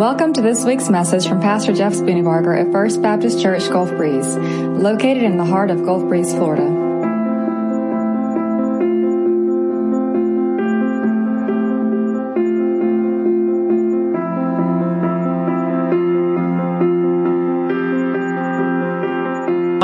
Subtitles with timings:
[0.00, 4.34] Welcome to this week's message from Pastor Jeff Spooneybarger at First Baptist Church Gulf Breeze,
[4.34, 6.64] located in the heart of Gulf Breeze, Florida.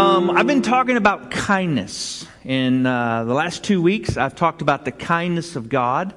[0.01, 2.27] Um, I've been talking about kindness.
[2.43, 6.15] In uh, the last two weeks, I've talked about the kindness of God.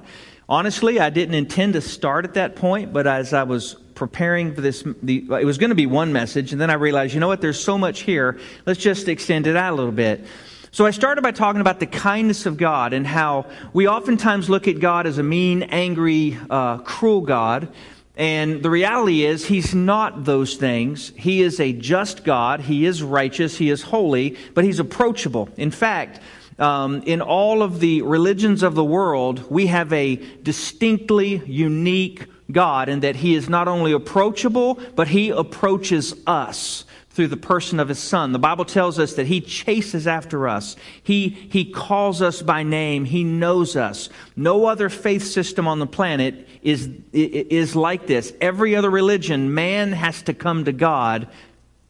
[0.48, 4.62] Honestly, I didn't intend to start at that point, but as I was preparing for
[4.62, 7.28] this, the, it was going to be one message, and then I realized, you know
[7.28, 8.40] what, there's so much here.
[8.64, 10.24] Let's just extend it out a little bit.
[10.70, 14.68] So I started by talking about the kindness of God and how we oftentimes look
[14.68, 17.68] at God as a mean, angry, uh, cruel God.
[18.16, 21.12] And the reality is, He's not those things.
[21.14, 22.60] He is a just God.
[22.60, 23.58] He is righteous.
[23.58, 25.50] He is holy, but He's approachable.
[25.58, 26.20] In fact,
[26.58, 32.88] um, in all of the religions of the world, we have a distinctly unique God
[32.88, 37.88] in that He is not only approachable, but He approaches us through the person of
[37.88, 38.32] His Son.
[38.32, 40.76] The Bible tells us that He chases after us.
[41.02, 43.04] He, he calls us by name.
[43.04, 44.08] He knows us.
[44.36, 48.32] No other faith system on the planet is, is like this.
[48.40, 51.28] Every other religion, man has to come to God.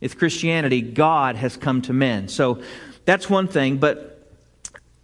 [0.01, 2.29] With Christianity, God has come to men.
[2.29, 2.63] So
[3.05, 4.10] that's one thing, but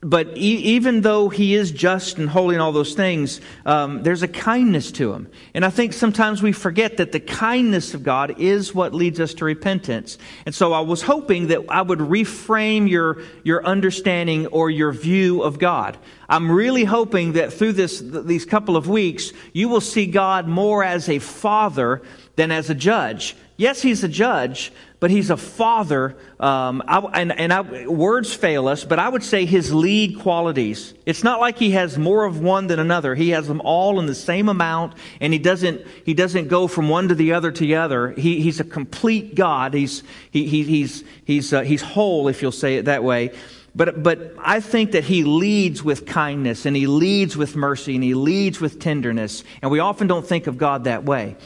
[0.03, 4.23] but e- even though he is just and holy and all those things, um, there's
[4.23, 5.29] a kindness to him.
[5.55, 9.35] And I think sometimes we forget that the kindness of God is what leads us
[9.35, 10.19] to repentance.
[10.45, 15.43] And so I was hoping that I would reframe your, your understanding or your view
[15.43, 15.97] of God.
[16.29, 20.85] I'm really hoping that through this, these couple of weeks, you will see God more
[20.85, 22.03] as a father
[22.37, 23.35] than as a judge.
[23.57, 26.17] Yes, he's a judge, but he's a father.
[26.41, 30.95] Um, I, and, and I, words fail us, but I would say his lead qualities.
[31.05, 33.15] It's not like he has more of one than another.
[33.15, 36.89] He has them all in the same amount, and he doesn't he doesn't go from
[36.89, 38.11] one to the other to the other.
[38.13, 39.75] He, he's a complete God.
[39.75, 43.33] He's he, he he's he's uh, he's whole, if you'll say it that way.
[43.75, 48.03] But, but I think that he leads with kindness and he leads with mercy and
[48.03, 49.45] he leads with tenderness.
[49.61, 51.37] And we often don't think of God that way.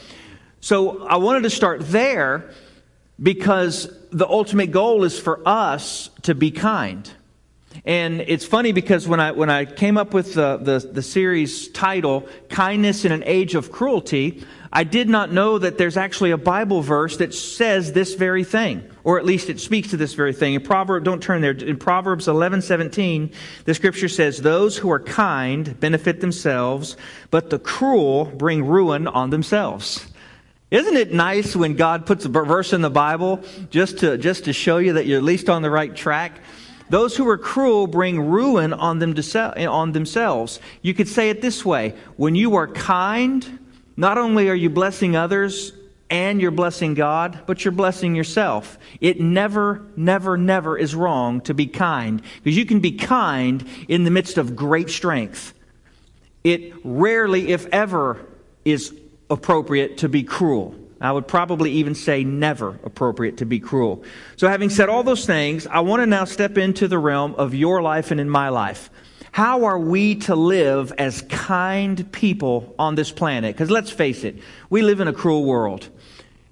[0.61, 2.49] So I wanted to start there
[3.21, 7.09] because the ultimate goal is for us to be kind.
[7.85, 11.69] And it's funny because when I, when I came up with the, the, the, series
[11.69, 14.43] title, Kindness in an Age of Cruelty,
[14.73, 18.83] I did not know that there's actually a Bible verse that says this very thing,
[19.03, 20.53] or at least it speaks to this very thing.
[20.53, 21.51] In Proverbs, don't turn there.
[21.51, 23.31] In Proverbs 11, 17,
[23.63, 26.97] the scripture says, Those who are kind benefit themselves,
[27.31, 30.10] but the cruel bring ruin on themselves.
[30.71, 34.53] Isn't it nice when God puts a verse in the Bible just to, just to
[34.53, 36.39] show you that you're at least on the right track?
[36.89, 40.61] Those who are cruel bring ruin on, them to, on themselves.
[40.81, 43.59] You could say it this way when you are kind,
[43.97, 45.73] not only are you blessing others
[46.09, 48.77] and you're blessing God, but you're blessing yourself.
[49.01, 54.05] It never, never, never is wrong to be kind because you can be kind in
[54.05, 55.53] the midst of great strength.
[56.45, 58.25] It rarely, if ever,
[58.63, 58.93] is
[59.31, 60.75] appropriate to be cruel.
[60.99, 64.03] I would probably even say never appropriate to be cruel.
[64.35, 67.55] So, having said all those things, I want to now step into the realm of
[67.55, 68.91] your life and in my life.
[69.31, 73.55] How are we to live as kind people on this planet?
[73.55, 74.37] Because let's face it,
[74.69, 75.89] we live in a cruel world.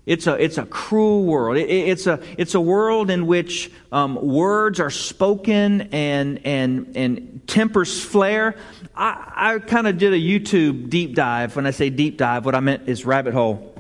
[0.06, 1.58] It's a, it's a cruel world.
[1.58, 7.42] It, it's, a, it's a world in which um, words are spoken and, and, and
[7.46, 8.56] tempers flare.
[9.00, 11.56] I, I kind of did a YouTube deep dive.
[11.56, 13.74] When I say deep dive, what I meant is rabbit hole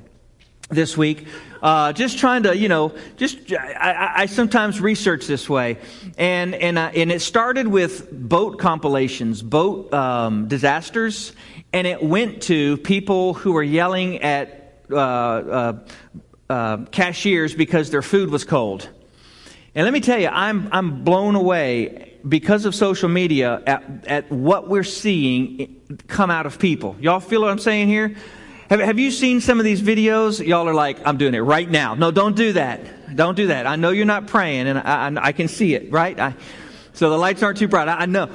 [0.69, 1.27] this week.
[1.61, 5.77] Uh, just trying to, you know, just I, I sometimes research this way,
[6.17, 11.33] and and uh, and it started with boat compilations, boat um, disasters,
[11.73, 15.79] and it went to people who were yelling at uh, uh,
[16.49, 18.87] uh, cashiers because their food was cold.
[19.75, 24.31] And let me tell you, I'm, I'm blown away because of social media at, at
[24.31, 26.95] what we're seeing come out of people.
[26.99, 28.15] Y'all feel what I'm saying here?
[28.69, 30.45] Have, have you seen some of these videos?
[30.45, 31.95] Y'all are like, I'm doing it right now.
[31.95, 33.15] No, don't do that.
[33.15, 33.65] Don't do that.
[33.65, 36.19] I know you're not praying, and I, I, I can see it, right?
[36.19, 36.35] I,
[36.93, 37.87] so the lights aren't too bright.
[37.87, 38.29] I, I know.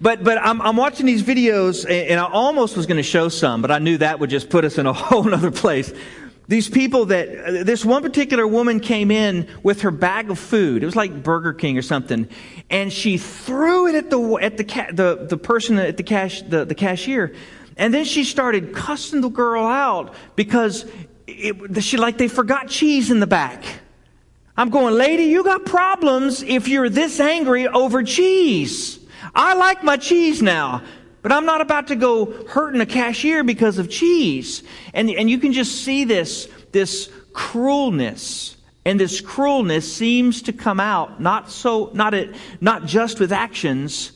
[0.00, 3.62] But, but I'm, I'm watching these videos, and I almost was going to show some,
[3.62, 5.92] but I knew that would just put us in a whole other place.
[6.48, 10.82] These people that, this one particular woman came in with her bag of food.
[10.82, 12.28] It was like Burger King or something.
[12.70, 16.42] And she threw it at the, at the, ca- the, the person at the cash,
[16.42, 17.34] the, the cashier.
[17.76, 20.86] And then she started cussing the girl out because
[21.26, 23.64] it, she, like they forgot cheese in the back.
[24.56, 29.00] I'm going, lady, you got problems if you're this angry over cheese.
[29.34, 30.82] I like my cheese now.
[31.26, 34.62] But I'm not about to go hurting a cashier because of cheese.
[34.94, 38.54] And, and you can just see this, this cruelness.
[38.84, 44.12] And this cruelness seems to come out not so, not, it, not just with actions,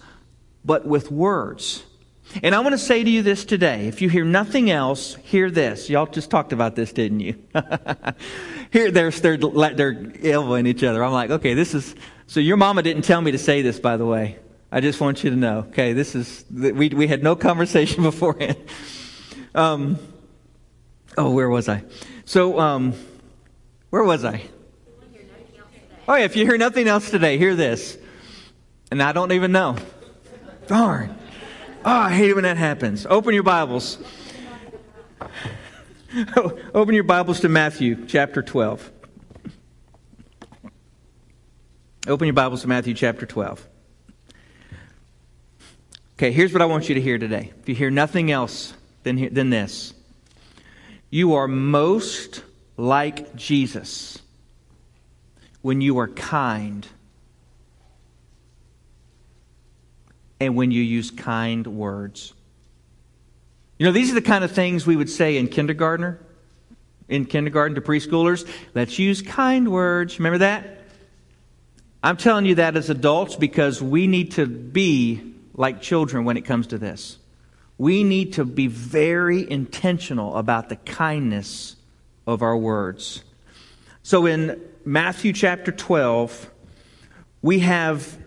[0.65, 1.83] but with words.
[2.45, 3.89] And I want to say to you this today.
[3.89, 5.91] If you hear nothing else, hear this.
[5.91, 7.35] Y'all just talked about this, didn't you?
[8.73, 11.03] Here, they're, they're, they're elbowing each other.
[11.03, 11.97] I'm like, okay, this is,
[12.29, 14.39] so your mama didn't tell me to say this, by the way.
[14.73, 15.59] I just want you to know.
[15.71, 18.57] Okay, this is, we, we had no conversation beforehand.
[19.55, 19.99] Um,
[21.19, 21.83] oh, where was I?
[22.25, 22.95] So, um,
[23.91, 24.43] where was I?
[26.07, 27.99] Oh, yeah, if you hear nothing else today, hear this.
[28.91, 29.77] And I don't even know.
[30.67, 31.17] Darn.
[31.85, 33.07] Oh, I hate it when that happens.
[33.07, 33.99] Open your Bibles.
[36.75, 38.91] Open your Bibles to Matthew chapter 12.
[42.07, 43.69] Open your Bibles to Matthew chapter 12.
[46.21, 47.51] Okay, here's what I want you to hear today.
[47.63, 48.75] If you hear nothing else
[49.05, 49.95] than, than this,
[51.09, 52.45] you are most
[52.77, 54.19] like Jesus
[55.63, 56.87] when you are kind
[60.39, 62.35] and when you use kind words.
[63.79, 66.21] You know, these are the kind of things we would say in kindergartner,
[67.09, 68.47] in kindergarten to preschoolers.
[68.75, 70.19] Let's use kind words.
[70.19, 70.83] Remember that?
[72.03, 75.30] I'm telling you that as adults because we need to be
[75.61, 77.19] like children when it comes to this.
[77.77, 81.77] We need to be very intentional about the kindness
[82.27, 83.23] of our words.
[84.03, 86.51] So in Matthew chapter 12,
[87.43, 88.19] we have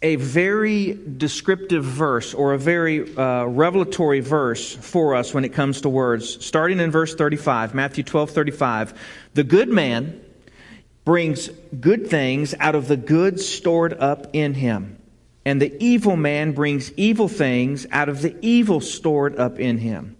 [0.00, 5.82] a very descriptive verse or a very uh, revelatory verse for us when it comes
[5.82, 6.42] to words.
[6.44, 8.94] Starting in verse 35, Matthew 12 35.
[9.34, 10.22] The good man
[11.04, 11.48] brings
[11.80, 14.98] good things out of the good stored up in him,
[15.46, 20.16] and the evil man brings evil things out of the evil stored up in him.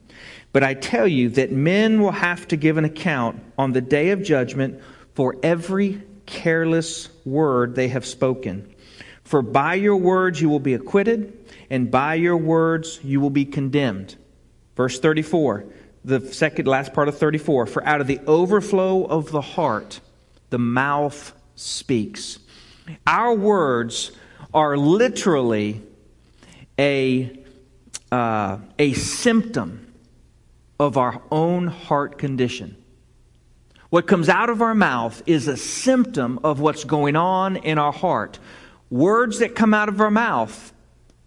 [0.53, 4.11] But I tell you that men will have to give an account on the day
[4.11, 4.81] of judgment
[5.15, 8.73] for every careless word they have spoken.
[9.25, 11.37] For by your words you will be acquitted,
[11.71, 14.15] and by your words you will be condemned.
[14.77, 15.67] Verse 34,
[16.05, 17.67] the second last part of 34.
[17.67, 19.99] For out of the overflow of the heart,
[20.51, 22.39] the mouth speaks.
[23.09, 24.13] Our words
[24.57, 25.83] are literally
[26.79, 27.39] a,
[28.11, 29.93] uh, a symptom
[30.81, 32.75] of our own heart condition.
[33.91, 37.93] What comes out of our mouth is a symptom of what's going on in our
[37.93, 38.39] heart.
[38.89, 40.73] Words that come out of our mouth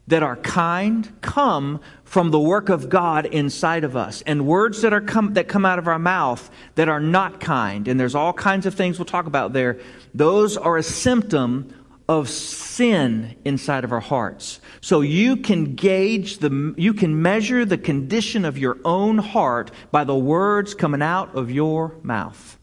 [0.07, 4.23] that are kind come from the work of God inside of us.
[4.23, 7.87] And words that are come that come out of our mouth that are not kind,
[7.87, 9.79] and there's all kinds of things we'll talk about there,
[10.15, 11.75] those are a symptom
[12.09, 14.59] of sin inside of our hearts.
[14.81, 20.03] So you can gauge the you can measure the condition of your own heart by
[20.03, 22.57] the words coming out of your mouth.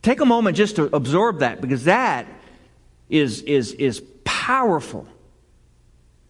[0.00, 2.26] Take a moment just to absorb that because that
[3.10, 5.06] is, is, is powerful.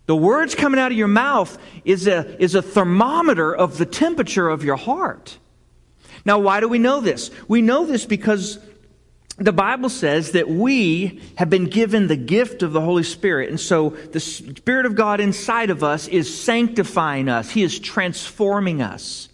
[0.07, 4.49] The words coming out of your mouth is a, is a thermometer of the temperature
[4.49, 5.39] of your heart.
[6.25, 7.31] Now, why do we know this?
[7.49, 8.59] We know this because
[9.39, 13.49] the Bible says that we have been given the gift of the Holy Spirit.
[13.49, 18.83] And so the Spirit of God inside of us is sanctifying us, He is transforming
[18.83, 19.29] us.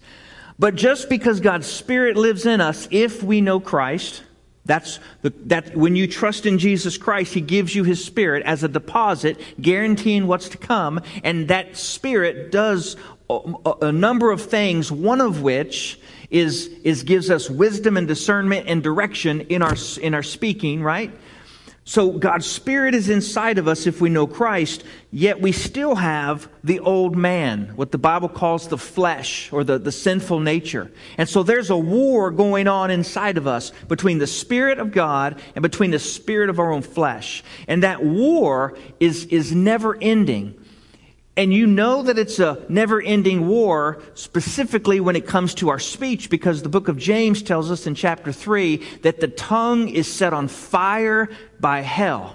[0.58, 4.22] But just because God's Spirit lives in us, if we know Christ,
[4.68, 8.62] that's the, that when you trust in Jesus Christ, He gives you His Spirit as
[8.62, 11.00] a deposit, guaranteeing what's to come.
[11.24, 12.96] And that Spirit does
[13.30, 13.40] a,
[13.82, 15.98] a number of things, one of which
[16.30, 21.10] is, is gives us wisdom and discernment and direction in our, in our speaking, right?
[21.88, 26.46] So God's Spirit is inside of us if we know Christ, yet we still have
[26.62, 30.90] the old man, what the Bible calls the flesh or the, the sinful nature.
[31.16, 35.40] And so there's a war going on inside of us between the Spirit of God
[35.54, 37.42] and between the Spirit of our own flesh.
[37.66, 40.62] And that war is, is never ending.
[41.38, 45.78] And you know that it's a never ending war, specifically when it comes to our
[45.78, 50.12] speech, because the book of James tells us in chapter 3 that the tongue is
[50.12, 51.28] set on fire
[51.60, 52.34] by hell.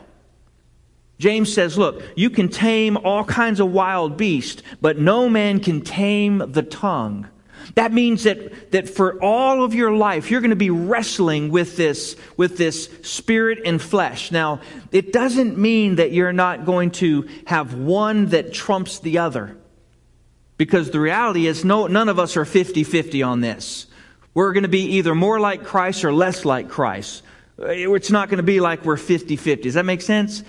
[1.20, 5.82] James says, Look, you can tame all kinds of wild beasts, but no man can
[5.82, 7.28] tame the tongue.
[7.76, 11.76] That means that, that for all of your life, you're going to be wrestling with
[11.76, 14.32] this, with this spirit and flesh.
[14.32, 14.62] Now,
[14.92, 19.58] it doesn't mean that you're not going to have one that trumps the other.
[20.58, 23.88] Because the reality is, no, none of us are 50 50 on this.
[24.36, 27.24] We're going to be either more like Christ or less like Christ.
[27.60, 29.64] Uh, it's not going to be like we're 50 50.
[29.64, 30.44] Does that make sense?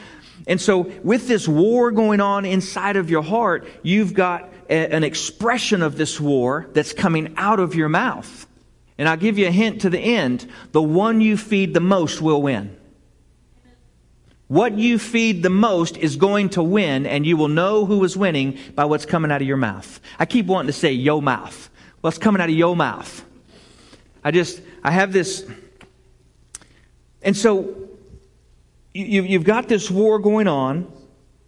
[0.46, 5.04] And so, with this war going on inside of your heart, you've got a, an
[5.04, 8.46] expression of this war that's coming out of your mouth.
[8.96, 12.20] And I'll give you a hint to the end the one you feed the most
[12.20, 12.76] will win.
[14.46, 18.16] What you feed the most is going to win, and you will know who is
[18.16, 20.00] winning by what's coming out of your mouth.
[20.18, 21.70] I keep wanting to say yo mouth.
[22.02, 23.24] What's coming out of your mouth?
[24.22, 25.46] I just, I have this.
[27.22, 27.74] And so
[28.92, 30.92] you, you've got this war going on,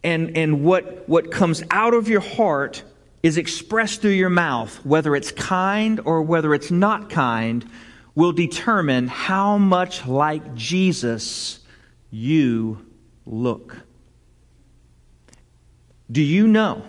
[0.02, 2.82] and, and what, what comes out of your heart
[3.22, 7.68] is expressed through your mouth, whether it's kind or whether it's not kind,
[8.14, 11.60] will determine how much like Jesus
[12.10, 12.86] you
[13.26, 13.76] look.
[16.10, 16.82] Do you know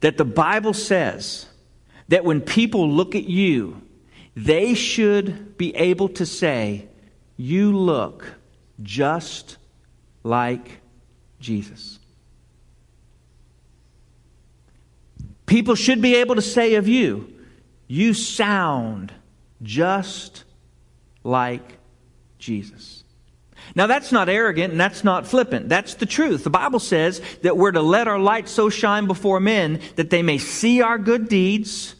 [0.00, 1.46] that the Bible says
[2.08, 3.80] that when people look at you,
[4.34, 6.88] they should be able to say,
[7.36, 8.26] You look
[8.82, 9.56] just
[10.24, 10.80] like
[11.38, 11.98] Jesus?
[15.52, 17.30] People should be able to say of you,
[17.86, 19.12] You sound
[19.62, 20.44] just
[21.24, 21.76] like
[22.38, 23.04] Jesus.
[23.74, 25.68] Now, that's not arrogant and that's not flippant.
[25.68, 26.42] That's the truth.
[26.42, 30.22] The Bible says that we're to let our light so shine before men that they
[30.22, 31.96] may see our good deeds,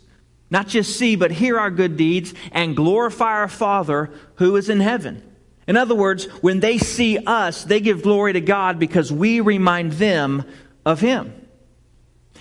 [0.49, 4.81] not just see, but hear our good deeds, and glorify our Father who is in
[4.81, 5.23] heaven.
[5.69, 9.93] In other words, when they see us, they give glory to God because we remind
[9.93, 10.43] them
[10.87, 11.42] of Him.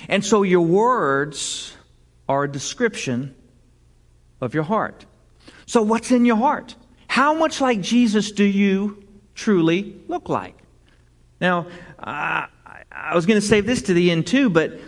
[0.08, 1.76] And so your words
[2.28, 3.36] are a description
[4.40, 5.06] of your heart.
[5.66, 6.76] So, what's in your heart?
[7.08, 9.02] How much like Jesus do you
[9.36, 10.56] truly look like.
[11.40, 11.68] Now,
[12.00, 12.46] uh,
[12.92, 14.80] I was going to save this to the end too, but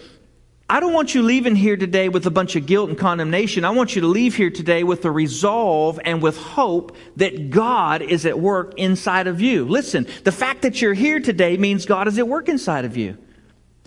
[0.70, 3.65] I don't want you leaving here today with a bunch of guilt and condemnation.
[3.65, 8.01] I want you to leave here today with a resolve and with hope that God
[8.01, 9.65] is at work inside of you.
[9.65, 13.17] Listen, the fact that you're here today means God is at work inside of you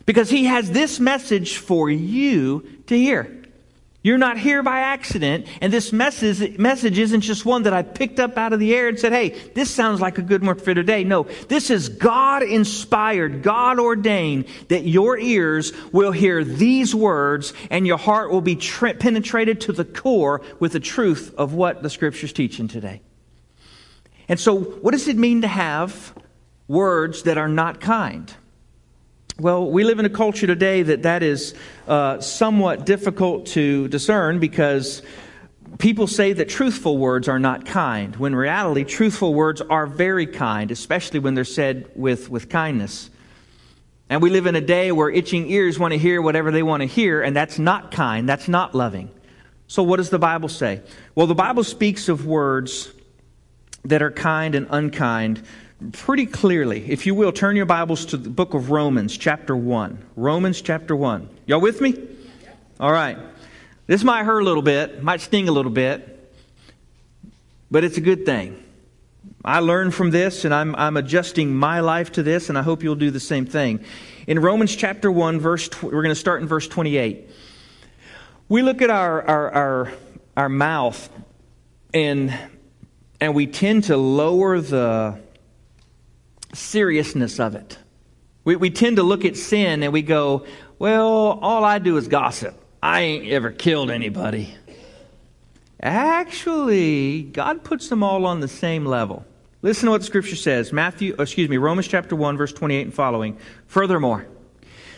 [0.06, 3.36] because He has this message for you to hear.
[4.06, 8.20] You're not here by accident, and this message, message isn't just one that I picked
[8.20, 10.72] up out of the air and said, hey, this sounds like a good one for
[10.72, 11.02] today.
[11.02, 17.84] No, this is God inspired, God ordained that your ears will hear these words and
[17.84, 21.90] your heart will be tra- penetrated to the core with the truth of what the
[21.90, 23.02] scripture's teaching today.
[24.28, 26.14] And so, what does it mean to have
[26.68, 28.32] words that are not kind?
[29.38, 31.52] Well, we live in a culture today that that is
[31.87, 35.02] uh, somewhat difficult to discern because
[35.76, 40.71] people say that truthful words are not kind, when reality, truthful words are very kind,
[40.71, 43.11] especially when they're said with, with kindness.
[44.09, 46.81] And we live in a day where itching ears want to hear whatever they want
[46.81, 49.11] to hear, and that's not kind, that's not loving.
[49.66, 50.81] So, what does the Bible say?
[51.14, 52.90] Well, the Bible speaks of words
[53.85, 55.43] that are kind and unkind
[55.92, 56.90] pretty clearly.
[56.90, 59.99] If you will, turn your Bibles to the book of Romans, chapter 1.
[60.16, 61.28] Romans, chapter 1.
[61.47, 61.95] Y'all with me?
[62.80, 63.18] All right.
[63.87, 66.35] This might hurt a little bit, might sting a little bit,
[67.71, 68.62] but it's a good thing.
[69.45, 72.83] I learned from this, and I'm, I'm adjusting my life to this, and I hope
[72.83, 73.85] you'll do the same thing.
[74.26, 77.30] In Romans chapter 1, verse, tw- we're going to start in verse 28.
[78.49, 79.92] We look at our, our, our,
[80.37, 81.09] our mouth,
[81.95, 82.37] and,
[83.21, 85.21] and we tend to lower the,
[86.56, 87.78] seriousness of it.
[88.44, 90.46] We, we tend to look at sin and we go,
[90.78, 92.54] well, all I do is gossip.
[92.82, 94.54] I ain't ever killed anybody.
[95.80, 99.25] Actually, God puts them all on the same level.
[99.62, 100.72] Listen to what the scripture says.
[100.72, 103.36] Matthew, uh, excuse me, Romans chapter 1 verse 28 and following.
[103.66, 104.26] Furthermore,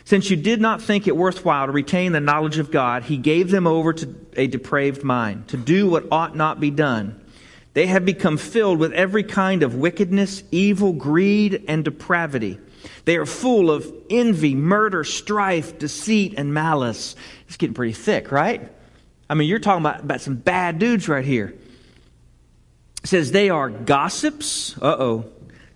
[0.05, 3.51] since you did not think it worthwhile to retain the knowledge of God, he gave
[3.51, 7.21] them over to a depraved mind to do what ought not be done.
[7.79, 12.59] They have become filled with every kind of wickedness, evil, greed, and depravity.
[13.05, 17.15] They are full of envy, murder, strife, deceit, and malice.
[17.47, 18.69] It's getting pretty thick, right?
[19.31, 21.55] I mean, you're talking about, about some bad dudes right here.
[23.05, 25.27] It says they are gossips, uh oh,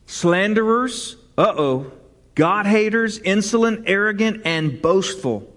[0.07, 1.93] slanderers, uh oh,
[2.35, 5.49] God haters, insolent, arrogant, and boastful.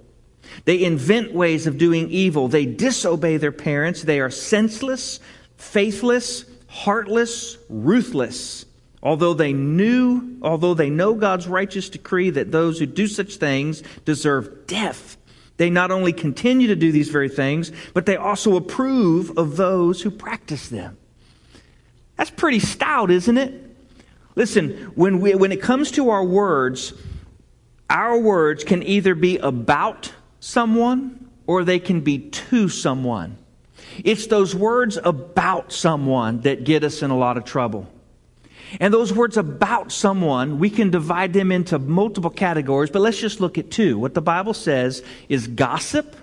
[0.66, 2.50] They invent ways of doing evil.
[2.50, 4.04] They disobey their parents.
[4.04, 5.20] They are senseless,
[5.58, 8.66] faithless, heartless, ruthless.
[9.02, 13.84] Although they knew, although they know God's righteous decree that those who do such things
[14.04, 15.18] deserve death,
[15.58, 20.02] they not only continue to do these very things, but they also approve of those
[20.02, 20.98] who practice them.
[22.18, 23.62] That's pretty stout, isn't it?
[24.36, 26.94] Listen, when, we, when it comes to our words,
[27.90, 33.38] our words can either be about someone or they can be to someone.
[34.04, 37.88] It's those words about someone that get us in a lot of trouble.
[38.80, 43.40] And those words about someone, we can divide them into multiple categories, but let's just
[43.40, 43.98] look at two.
[43.98, 46.16] What the Bible says is gossip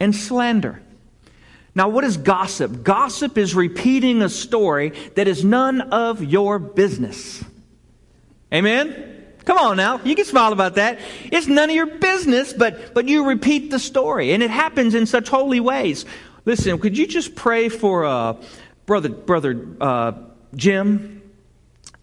[0.00, 0.82] and slander.
[1.74, 2.82] Now, what is gossip?
[2.82, 7.42] Gossip is repeating a story that is none of your business.
[8.52, 9.08] Amen?
[9.44, 11.00] Come on now, you can smile about that.
[11.24, 15.06] It's none of your business, but, but you repeat the story, and it happens in
[15.06, 16.04] such holy ways.
[16.44, 18.36] Listen, could you just pray for uh,
[18.86, 20.12] brother, brother uh,
[20.56, 21.22] Jim?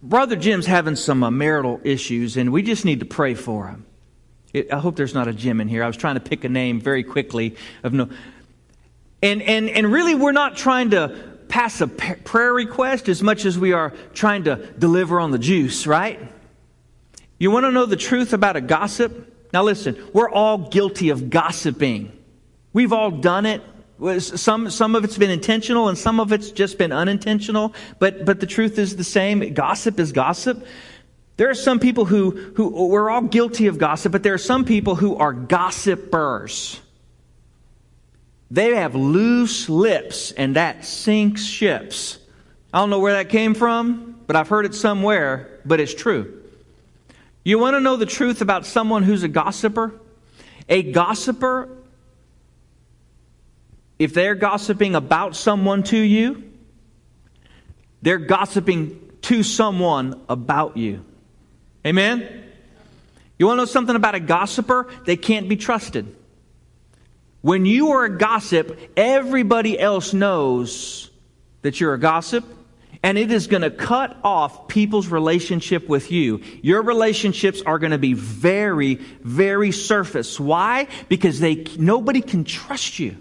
[0.01, 3.86] Brother Jim's having some uh, marital issues, and we just need to pray for him.
[4.53, 5.84] It, I hope there's not a Jim in here.
[5.84, 8.10] I was trying to pick a name very quickly of no.
[9.22, 13.60] And, and, and really, we're not trying to pass a prayer request as much as
[13.60, 16.19] we are trying to deliver on the juice, right?
[17.38, 19.36] You want to know the truth about a gossip?
[19.51, 22.17] Now, listen, we're all guilty of gossiping.
[22.72, 23.62] We've all done it.
[24.20, 28.39] Some, some of it's been intentional and some of it's just been unintentional, but, but
[28.39, 29.53] the truth is the same.
[29.53, 30.65] Gossip is gossip.
[31.36, 34.63] There are some people who, who, we're all guilty of gossip, but there are some
[34.63, 36.79] people who are gossipers.
[38.51, 42.20] They have loose lips and that sinks ships.
[42.74, 46.41] I don't know where that came from, but I've heard it somewhere, but it's true.
[47.44, 49.94] You want to know the truth about someone who's a gossiper?
[50.70, 51.70] A gossiper
[54.00, 56.51] if they're gossiping about someone to you,
[58.01, 61.03] they're gossiping to someone about you.
[61.86, 62.46] Amen?
[63.38, 64.89] You want to know something about a gossiper?
[65.06, 66.15] They can't be trusted.
[67.41, 71.10] When you are a gossip, everybody else knows
[71.62, 72.46] that you're a gossip,
[73.01, 76.41] and it is going to cut off people's relationship with you.
[76.62, 80.38] Your relationships are going to be very, very surface.
[80.39, 80.88] Why?
[81.08, 83.15] Because they nobody can trust you.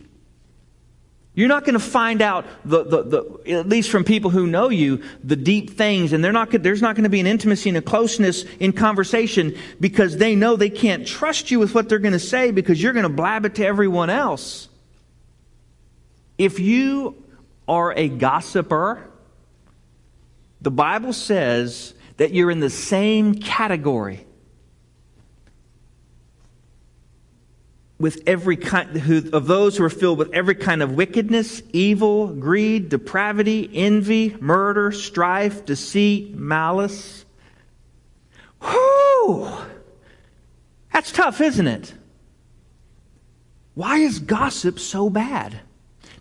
[1.38, 4.70] You're not going to find out, the, the, the, at least from people who know
[4.70, 7.80] you, the deep things, and not, there's not going to be an intimacy and a
[7.80, 12.18] closeness in conversation because they know they can't trust you with what they're going to
[12.18, 14.68] say because you're going to blab it to everyone else.
[16.38, 17.22] If you
[17.68, 19.08] are a gossiper,
[20.60, 24.26] the Bible says that you're in the same category
[27.98, 32.28] with every kind who, of those who are filled with every kind of wickedness, evil,
[32.28, 37.24] greed, depravity, envy, murder, strife, deceit, malice.
[38.62, 39.48] Whoo!
[40.92, 41.94] That's tough, isn't it?
[43.74, 45.60] Why is gossip so bad?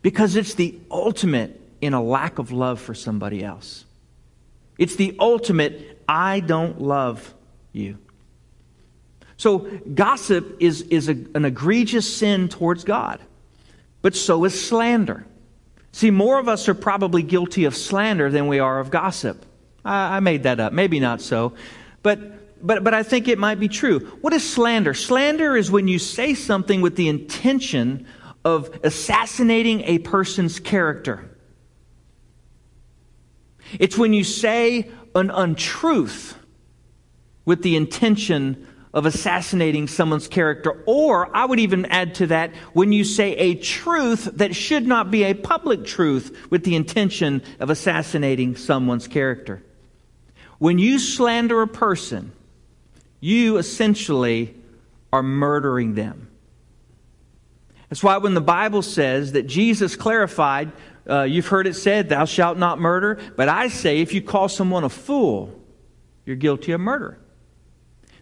[0.01, 3.85] Because it's the ultimate in a lack of love for somebody else.
[4.77, 7.33] It's the ultimate, I don't love
[7.71, 7.97] you.
[9.37, 9.59] So,
[9.93, 13.19] gossip is, is a, an egregious sin towards God,
[14.01, 15.25] but so is slander.
[15.91, 19.45] See, more of us are probably guilty of slander than we are of gossip.
[19.85, 20.73] I, I made that up.
[20.73, 21.53] Maybe not so.
[22.03, 23.99] But, but, but I think it might be true.
[24.21, 24.93] What is slander?
[24.93, 28.05] Slander is when you say something with the intention
[28.43, 31.29] of assassinating a person's character.
[33.79, 36.37] It's when you say an untruth
[37.43, 40.83] with the intention of assassinating someone's character.
[40.85, 45.11] Or I would even add to that when you say a truth that should not
[45.11, 49.61] be a public truth with the intention of assassinating someone's character.
[50.59, 52.31] When you slander a person,
[53.19, 54.55] you essentially
[55.11, 56.29] are murdering them.
[57.89, 60.71] That's why when the Bible says that Jesus clarified,
[61.09, 63.19] uh, you've heard it said, Thou shalt not murder.
[63.35, 65.57] But I say, if you call someone a fool,
[66.25, 67.17] you're guilty of murder.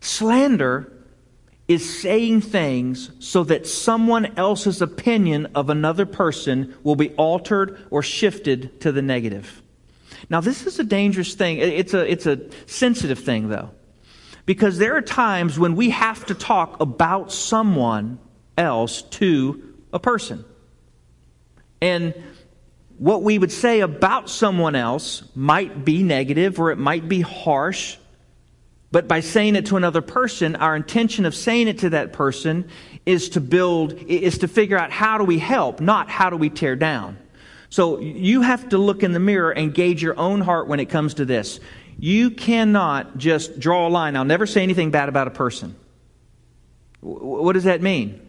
[0.05, 0.91] Slander
[1.67, 8.03] is saying things so that someone else's opinion of another person will be altered or
[8.03, 9.63] shifted to the negative.
[10.29, 11.57] Now, this is a dangerous thing.
[11.57, 13.71] It's a, it's a sensitive thing, though,
[14.45, 18.19] because there are times when we have to talk about someone
[18.59, 20.45] else to a person.
[21.81, 22.13] And
[22.99, 27.97] what we would say about someone else might be negative or it might be harsh
[28.91, 32.69] but by saying it to another person, our intention of saying it to that person
[33.05, 36.49] is to build, is to figure out how do we help, not how do we
[36.49, 37.17] tear down.
[37.69, 40.85] So you have to look in the mirror and gauge your own heart when it
[40.85, 41.59] comes to this.
[41.97, 44.15] You cannot just draw a line.
[44.15, 45.75] I'll never say anything bad about a person.
[47.01, 48.21] What does that mean?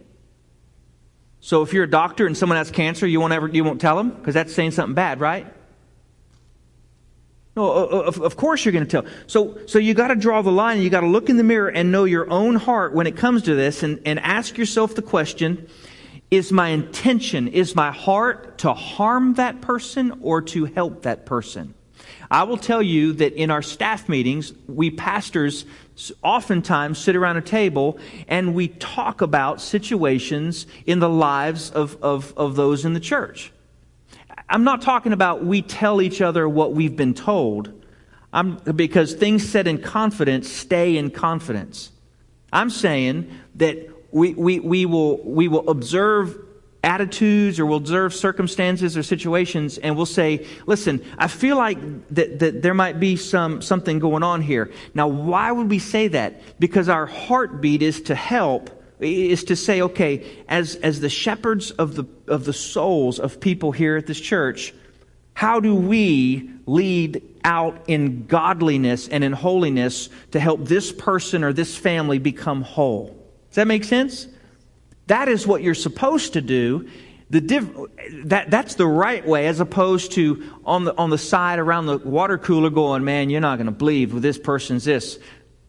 [1.41, 3.97] So if you're a doctor and someone has cancer, you won't ever you won't tell
[3.97, 5.47] them because that's saying something bad, right?
[7.57, 9.11] No, of, of course you're going to tell.
[9.27, 10.83] So, so you got to draw the line.
[10.83, 13.45] You got to look in the mirror and know your own heart when it comes
[13.45, 15.67] to this and, and ask yourself the question,
[16.31, 21.73] is my intention, is my heart to harm that person or to help that person?
[22.31, 25.65] I will tell you that in our staff meetings, we pastors
[26.23, 32.35] oftentimes sit around a table and we talk about situations in the lives of, of,
[32.37, 33.51] of those in the church.
[34.49, 37.73] I'm not talking about we tell each other what we've been told.
[38.33, 41.91] I'm, because things said in confidence stay in confidence.
[42.53, 46.39] I'm saying that we, we, we, will, we will observe
[46.87, 51.79] attitudes or we'll observe circumstances or situations and we'll say, listen, I feel like
[52.09, 54.71] that, that there might be some, something going on here.
[54.95, 56.41] Now, why would we say that?
[56.61, 61.95] Because our heartbeat is to help, is to say, okay, as, as the shepherds of
[61.95, 64.75] the, of the souls of people here at this church,
[65.35, 71.53] how do we lead out in godliness and in holiness to help this person or
[71.53, 73.09] this family become whole?
[73.51, 74.29] Does that make sense?
[75.09, 76.89] That is what you're supposed to do.
[77.29, 77.89] The
[78.25, 81.99] that, that's the right way, as opposed to on the, on the side around the
[81.99, 85.19] water cooler going, man, you're not going to believe this person's this.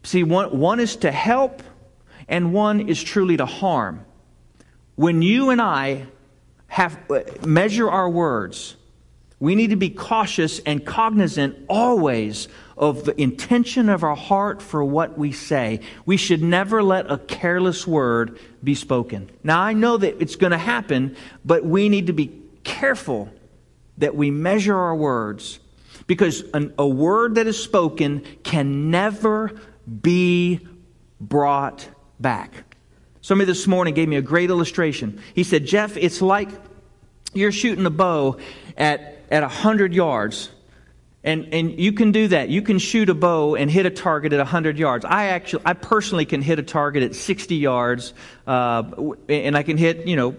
[0.04, 1.62] See, one, one is to help,
[2.28, 4.04] and one is truly to harm.
[4.96, 6.06] When you and I
[6.68, 8.76] have uh, measure our words,
[9.40, 14.84] we need to be cautious and cognizant always of the intention of our heart for
[14.84, 15.80] what we say.
[16.04, 19.30] We should never let a careless word be spoken.
[19.42, 22.32] Now, I know that it's going to happen, but we need to be
[22.64, 23.30] careful
[23.98, 25.60] that we measure our words
[26.06, 29.52] because an, a word that is spoken can never
[30.02, 30.66] be
[31.20, 31.88] brought
[32.20, 32.76] back.
[33.20, 35.20] Somebody this morning gave me a great illustration.
[35.34, 36.48] He said, Jeff, it's like
[37.34, 38.38] you're shooting a bow
[38.76, 40.50] at at 100 yards.
[41.24, 42.48] And, and you can do that.
[42.48, 45.04] You can shoot a bow and hit a target at 100 yards.
[45.04, 48.14] I actually, I personally can hit a target at 60 yards,
[48.46, 50.36] uh, and I can hit, you know,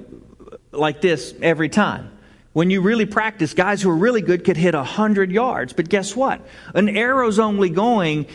[0.71, 2.11] like this every time.
[2.53, 5.73] When you really practice, guys who are really good could hit 100 yards.
[5.73, 6.41] But guess what?
[6.73, 8.25] An arrow's only going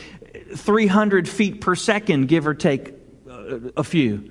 [0.55, 2.93] 300 feet per second, give or take
[3.77, 4.31] a few.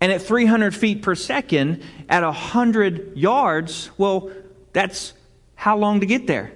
[0.00, 4.30] And at 300 feet per second, at 100 yards, well,
[4.72, 5.14] that's
[5.54, 6.52] how long to get there?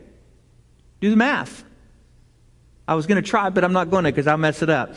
[1.00, 1.64] Do the math.
[2.86, 4.94] I was going to try, but I'm not going to because I'll mess it up.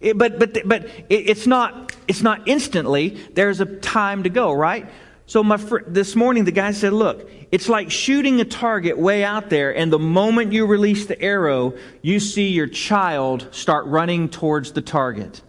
[0.00, 3.18] It, but but but it, it's not it's not instantly.
[3.32, 4.90] There's a time to go, right?
[5.24, 9.24] So my fr- this morning the guy said, "Look, it's like shooting a target way
[9.24, 14.28] out there, and the moment you release the arrow, you see your child start running
[14.28, 15.40] towards the target."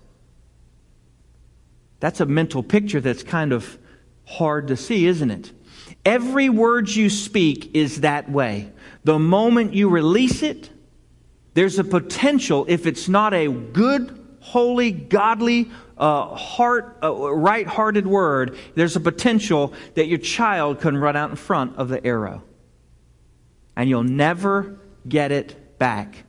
[1.99, 3.77] That's a mental picture that's kind of
[4.25, 5.51] hard to see, isn't it?
[6.05, 8.71] Every word you speak is that way.
[9.03, 10.69] The moment you release it,
[11.53, 18.05] there's a potential, if it's not a good, holy, godly, uh, heart, uh, right hearted
[18.05, 22.43] word, there's a potential that your child can run out in front of the arrow.
[23.75, 26.23] And you'll never get it back.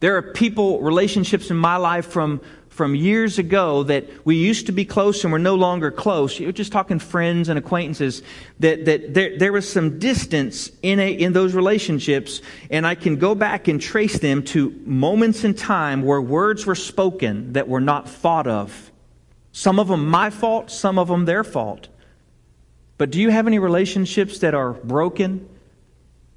[0.00, 2.40] There are people, relationships in my life from
[2.78, 6.38] from years ago that we used to be close and we're no longer close.
[6.38, 8.22] You're just talking friends and acquaintances.
[8.60, 13.16] That, that there, there was some distance in, a, in those relationships, and I can
[13.16, 17.80] go back and trace them to moments in time where words were spoken that were
[17.80, 18.92] not thought of.
[19.50, 21.88] Some of them my fault, some of them their fault.
[22.96, 25.48] But do you have any relationships that are broken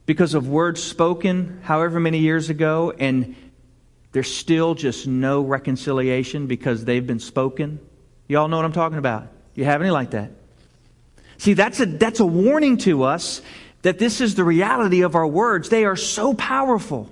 [0.08, 3.36] because of words spoken however many years ago and
[4.12, 7.80] there's still just no reconciliation because they've been spoken.
[8.28, 9.28] You all know what I'm talking about.
[9.56, 10.32] You have any like that?
[11.38, 13.41] See, that's a, that's a warning to us
[13.82, 15.69] that this is the reality of our words.
[15.69, 17.10] They are so powerful.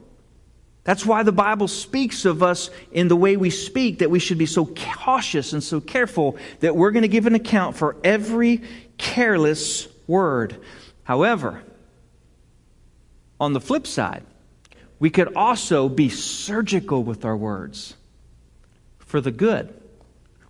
[0.84, 4.38] That's why the Bible speaks of us in the way we speak, that we should
[4.38, 8.62] be so cautious and so careful that we're going to give an account for every
[8.98, 10.58] careless word.
[11.04, 11.62] However,
[13.40, 14.24] on the flip side,
[15.00, 17.96] we could also be surgical with our words
[19.00, 19.74] for the good.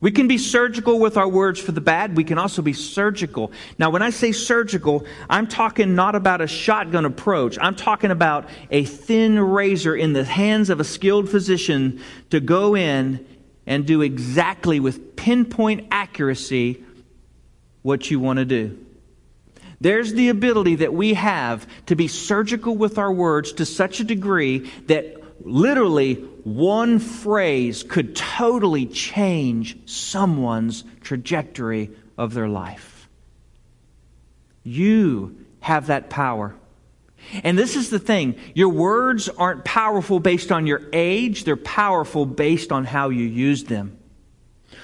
[0.01, 2.15] We can be surgical with our words for the bad.
[2.15, 3.51] We can also be surgical.
[3.77, 7.57] Now, when I say surgical, I'm talking not about a shotgun approach.
[7.59, 12.77] I'm talking about a thin razor in the hands of a skilled physician to go
[12.77, 13.25] in
[13.67, 16.83] and do exactly with pinpoint accuracy
[17.81, 18.85] what you want to do.
[19.81, 24.03] There's the ability that we have to be surgical with our words to such a
[24.03, 33.07] degree that literally one phrase could totally change someone's trajectory of their life.
[34.63, 36.55] You have that power.
[37.43, 42.25] And this is the thing your words aren't powerful based on your age, they're powerful
[42.25, 43.98] based on how you use them.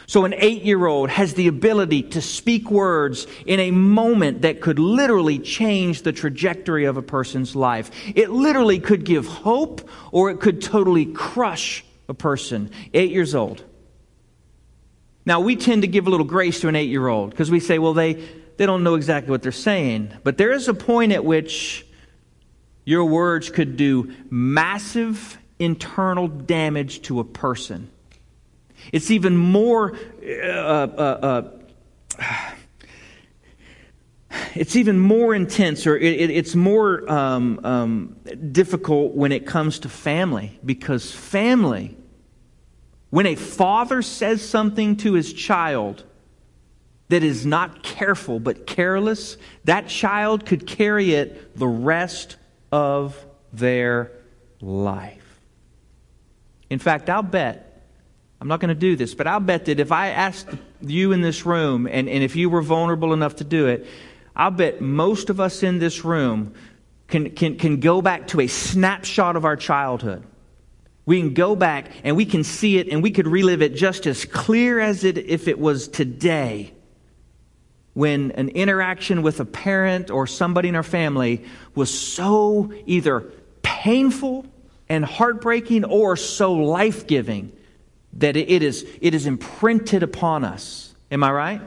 [0.08, 4.62] So, an eight year old has the ability to speak words in a moment that
[4.62, 7.92] could literally change the trajectory of a person's life.
[8.16, 12.70] It literally could give hope or it could totally crush a person.
[12.94, 13.64] Eight years old.
[15.26, 17.60] Now, we tend to give a little grace to an eight year old because we
[17.60, 18.14] say, well, they,
[18.58, 20.14] they don't know exactly what they're saying.
[20.24, 21.86] But there is a point at which
[22.86, 27.90] your words could do massive internal damage to a person.
[28.92, 29.98] It's even more.
[30.24, 31.52] Uh, uh, uh,
[34.56, 38.16] it's even more intense or it, it, it's more um, um,
[38.52, 41.96] difficult when it comes to family because family,
[43.10, 46.04] when a father says something to his child
[47.10, 52.38] that is not careful but careless, that child could carry it the rest
[52.72, 54.12] of their
[54.62, 55.40] life.
[56.70, 57.65] In fact, I'll bet
[58.40, 60.50] I'm not going to do this, but I'll bet that if I asked
[60.82, 63.88] you in this room, and, and if you were vulnerable enough to do it,
[64.36, 66.54] I'll bet most of us in this room
[67.08, 70.24] can, can, can go back to a snapshot of our childhood.
[71.06, 74.08] We can go back and we can see it and we could relive it just
[74.08, 76.74] as clear as it, if it was today
[77.94, 81.46] when an interaction with a parent or somebody in our family
[81.76, 84.46] was so either painful
[84.90, 87.52] and heartbreaking or so life giving
[88.16, 90.96] that it is, it is imprinted upon us.
[91.12, 91.62] Am I right?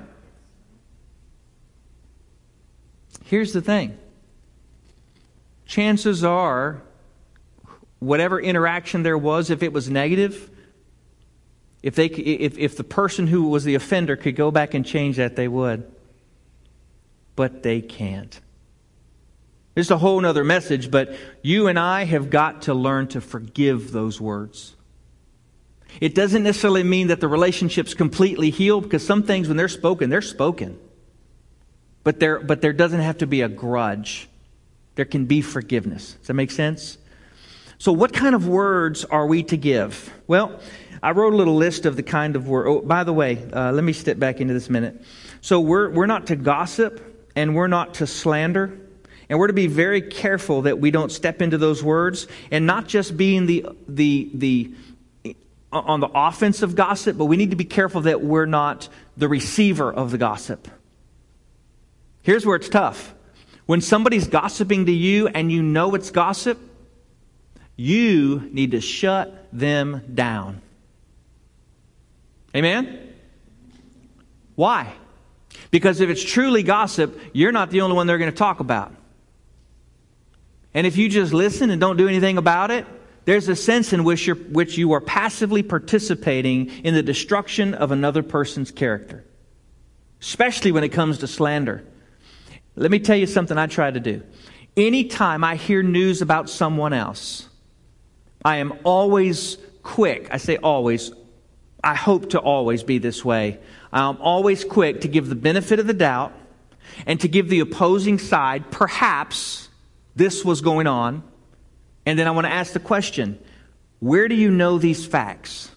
[3.24, 3.98] Here's the thing
[5.66, 6.82] chances are,
[7.98, 10.50] whatever interaction there was, if it was negative,
[11.82, 15.16] if, they, if, if the person who was the offender could go back and change
[15.16, 15.90] that, they would.
[17.36, 18.40] But they can't.
[19.76, 23.92] It's a whole other message, but you and I have got to learn to forgive
[23.92, 24.74] those words.
[26.00, 30.10] It doesn't necessarily mean that the relationship's completely healed because some things, when they're spoken,
[30.10, 30.78] they're spoken.
[32.04, 34.28] But there, but there doesn't have to be a grudge.
[34.94, 36.14] There can be forgiveness.
[36.14, 36.98] Does that make sense?
[37.78, 40.12] So, what kind of words are we to give?
[40.26, 40.60] Well,
[41.02, 42.66] I wrote a little list of the kind of word.
[42.66, 45.04] Oh, by the way, uh, let me step back into this minute.
[45.40, 48.76] So, we're, we're not to gossip and we're not to slander.
[49.28, 52.88] And we're to be very careful that we don't step into those words and not
[52.88, 54.72] just being the, the, the,
[55.72, 59.92] on the offensive gossip, but we need to be careful that we're not the receiver
[59.92, 60.68] of the gossip.
[62.22, 63.14] Here's where it's tough.
[63.66, 66.58] When somebody's gossiping to you and you know it's gossip,
[67.76, 70.62] you need to shut them down.
[72.56, 73.14] Amen?
[74.54, 74.92] Why?
[75.70, 78.92] Because if it's truly gossip, you're not the only one they're going to talk about.
[80.74, 82.86] And if you just listen and don't do anything about it,
[83.28, 88.22] there's a sense in which, which you are passively participating in the destruction of another
[88.22, 89.22] person's character,
[90.18, 91.84] especially when it comes to slander.
[92.74, 94.22] Let me tell you something I try to do.
[94.78, 97.50] Anytime I hear news about someone else,
[98.42, 100.28] I am always quick.
[100.30, 101.12] I say always.
[101.84, 103.58] I hope to always be this way.
[103.92, 106.32] I'm always quick to give the benefit of the doubt
[107.06, 109.68] and to give the opposing side, perhaps
[110.16, 111.22] this was going on,
[112.08, 113.38] and then I want to ask the question
[114.00, 115.70] where do you know these facts?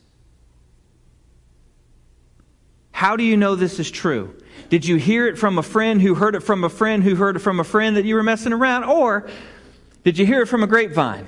[2.93, 4.37] How do you know this is true?
[4.69, 7.35] Did you hear it from a friend who heard it from a friend who heard
[7.35, 8.85] it from a friend that you were messing around?
[8.85, 9.29] Or
[10.05, 11.27] did you hear it from a grapevine?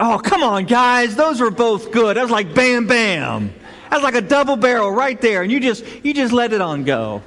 [0.00, 1.14] Oh, come on, guys.
[1.14, 2.16] Those were both good.
[2.16, 3.54] That was like bam, bam.
[3.90, 5.42] That was like a double barrel right there.
[5.42, 7.22] And you just, you just let it on go.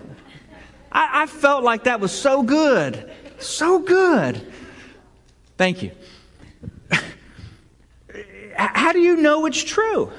[0.91, 3.09] I, I felt like that was so good.
[3.39, 4.51] So good.
[5.57, 5.91] Thank you
[8.55, 10.11] how do you know it's true?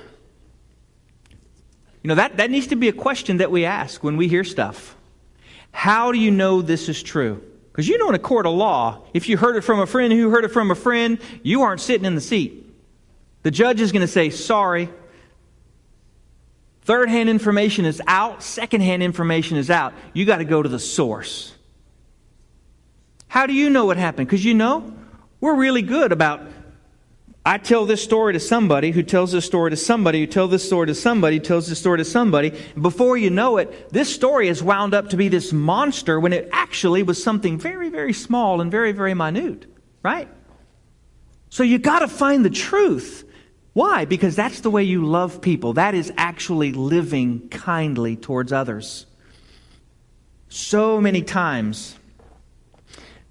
[2.03, 4.45] You know, that, that needs to be a question that we ask when we hear
[4.45, 4.97] stuff.
[5.73, 7.43] How do you know this is true?
[7.73, 10.13] Because you know, in a court of law, if you heard it from a friend
[10.13, 12.65] who heard it from a friend, you aren't sitting in the seat.
[13.43, 14.89] The judge is going to say, sorry.
[16.83, 19.93] Third hand information is out, second hand information is out.
[20.15, 21.53] You got to go to the source.
[23.29, 24.29] How do you know what happened?
[24.29, 24.97] Because you know,
[25.41, 26.43] we're really good about
[27.47, 30.67] I tell this story to somebody who tells this story to somebody who tells this
[30.67, 32.53] story to somebody who tells this story to somebody.
[32.81, 36.49] Before you know it, this story has wound up to be this monster when it
[36.51, 39.65] actually was something very, very small and very, very minute,
[40.03, 40.29] right?
[41.49, 43.23] So you got to find the truth.
[43.75, 44.07] Why?
[44.07, 45.75] Because that's the way you love people.
[45.75, 49.07] That is actually living kindly towards others.
[50.49, 51.97] So many times,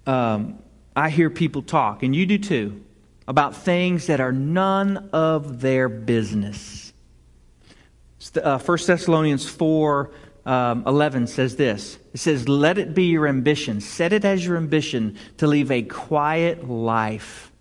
[0.08, 0.60] um,
[0.96, 2.85] I hear people talk, and you do too
[3.28, 6.94] about things that are none of their business.
[8.42, 10.12] uh, 1 Thessalonians 4
[10.46, 14.58] um, 11 says this It says, Let it be your ambition, set it as your
[14.58, 17.52] ambition to live a quiet life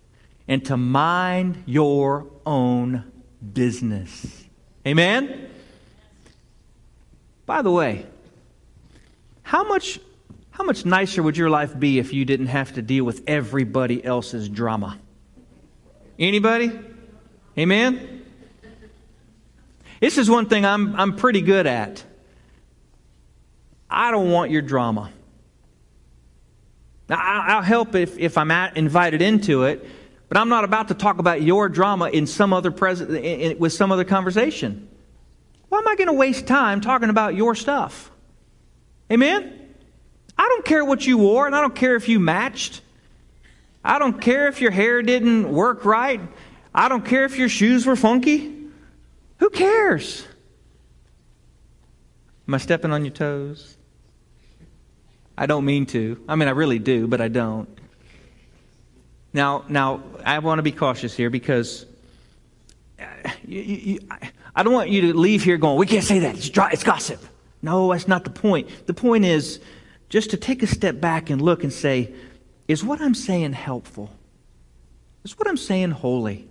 [0.47, 3.11] and to mind your own
[3.53, 4.43] business.
[4.85, 5.49] Amen?
[7.47, 8.05] By the way,
[9.41, 9.99] how much,
[10.51, 14.03] how much nicer would your life be if you didn't have to deal with everybody
[14.03, 14.99] else's drama?
[16.17, 16.71] Anybody?
[17.57, 18.25] Amen?
[19.99, 22.03] This is one thing I'm, I'm pretty good at.
[23.89, 25.11] I don't want your drama.
[27.07, 29.87] Now, I'll help if, if I'm at, invited into it,
[30.27, 33.59] but I'm not about to talk about your drama in some other pres- in, in,
[33.59, 34.89] with some other conversation.
[35.69, 38.11] Why am I going to waste time talking about your stuff?
[39.11, 39.53] Amen?
[40.37, 42.81] I don't care what you wore, and I don't care if you matched.
[43.85, 46.19] I don't care if your hair didn't work right.
[46.73, 48.51] I don't care if your shoes were funky.
[49.37, 50.25] Who cares?
[52.47, 53.77] Am I stepping on your toes?
[55.37, 56.19] I don't mean to.
[56.27, 57.69] I mean, I really do, but I don't.
[59.33, 61.85] Now, now I want to be cautious here because
[62.99, 63.05] uh,
[63.45, 63.99] you, you,
[64.55, 66.37] I don't want you to leave here going, we can't say that.
[66.37, 67.21] It's, dry, it's gossip.
[67.61, 68.69] No, that's not the point.
[68.87, 69.59] The point is
[70.09, 72.13] just to take a step back and look and say,
[72.67, 74.11] is what I'm saying helpful?
[75.23, 76.47] Is what I'm saying holy?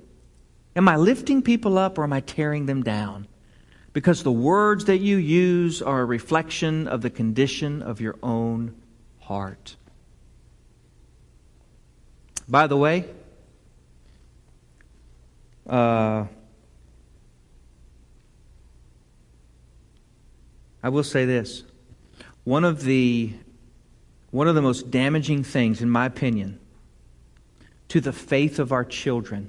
[0.77, 3.29] Am I lifting people up or am I tearing them down?
[3.93, 8.75] Because the words that you use are a reflection of the condition of your own
[9.21, 9.77] heart.
[12.49, 13.09] By the way,
[15.69, 16.27] uh,
[20.83, 21.63] I will say this.
[22.43, 23.33] One of the
[24.35, 26.59] one of the most damaging things, in my opinion,
[27.87, 29.49] to the faith of our children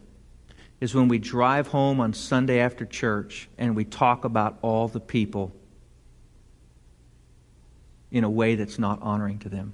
[0.79, 4.99] is when we drive home on Sunday after church and we talk about all the
[4.99, 5.51] people
[8.11, 9.73] in a way that's not honoring to them.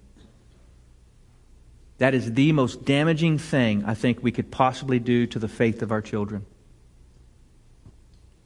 [1.98, 5.82] That is the most damaging thing I think we could possibly do to the faith
[5.82, 6.46] of our children.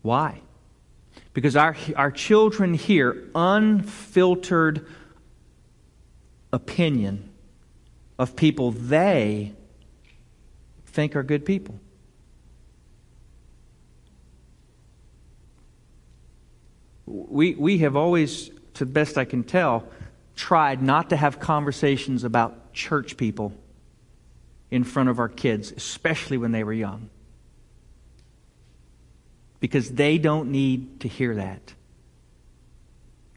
[0.01, 0.41] Why?
[1.31, 4.87] Because our, our children hear unfiltered
[6.55, 7.29] opinion
[8.17, 9.53] of people they
[10.85, 11.77] think are good people.
[17.05, 19.85] We, we have always, to the best I can tell,
[20.35, 23.53] tried not to have conversations about church people
[24.71, 27.09] in front of our kids, especially when they were young.
[29.59, 31.73] Because they don't need to hear that.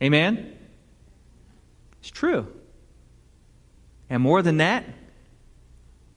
[0.00, 0.56] Amen?
[2.00, 2.46] It's true.
[4.10, 4.84] And more than that,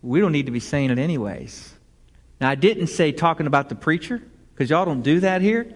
[0.02, 1.74] we don't need to be saying it anyways.
[2.40, 4.22] Now, I didn't say talking about the preacher,
[4.54, 5.74] because y'all don't do that here.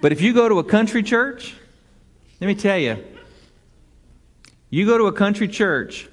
[0.00, 1.54] But if you go to a country church,
[2.40, 3.02] let me tell you,
[4.68, 6.08] you go to a country church,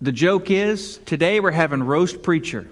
[0.00, 2.68] the joke is today we're having roast preacher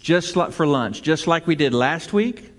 [0.00, 2.52] just for lunch, just like we did last week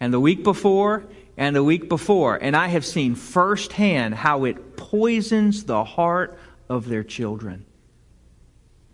[0.00, 1.04] and the week before
[1.36, 2.36] and the week before.
[2.36, 7.64] And I have seen firsthand how it poisons the heart of their children.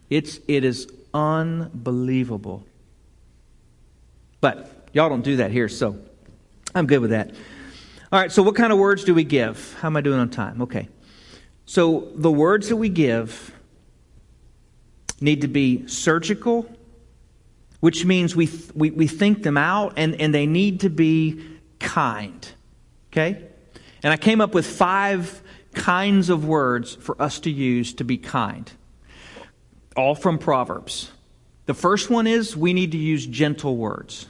[0.08, 2.64] It's, it is unbelievable.
[4.40, 5.98] But y'all don't do that here, so
[6.74, 7.30] I'm good with that.
[8.12, 9.76] All right, so what kind of words do we give?
[9.80, 10.62] How am I doing on time?
[10.62, 10.88] Okay.
[11.64, 13.54] So the words that we give
[15.20, 16.68] need to be surgical,
[17.78, 21.44] which means we, th- we, we think them out, and, and they need to be
[21.78, 22.48] kind.
[23.12, 23.46] Okay?
[24.02, 25.42] And I came up with five
[25.74, 28.70] kinds of words for us to use to be kind,
[29.96, 31.10] all from Proverbs.
[31.66, 34.28] The first one is we need to use gentle words.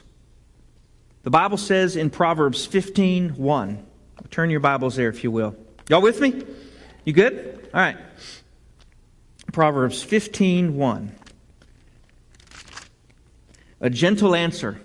[1.23, 3.85] The Bible says in Proverbs 15 1.
[4.29, 5.55] Turn your Bibles there, if you will.
[5.89, 6.43] Y'all with me?
[7.03, 7.69] You good?
[7.73, 7.97] All right.
[9.51, 11.15] Proverbs 15 1.
[13.81, 14.79] A gentle answer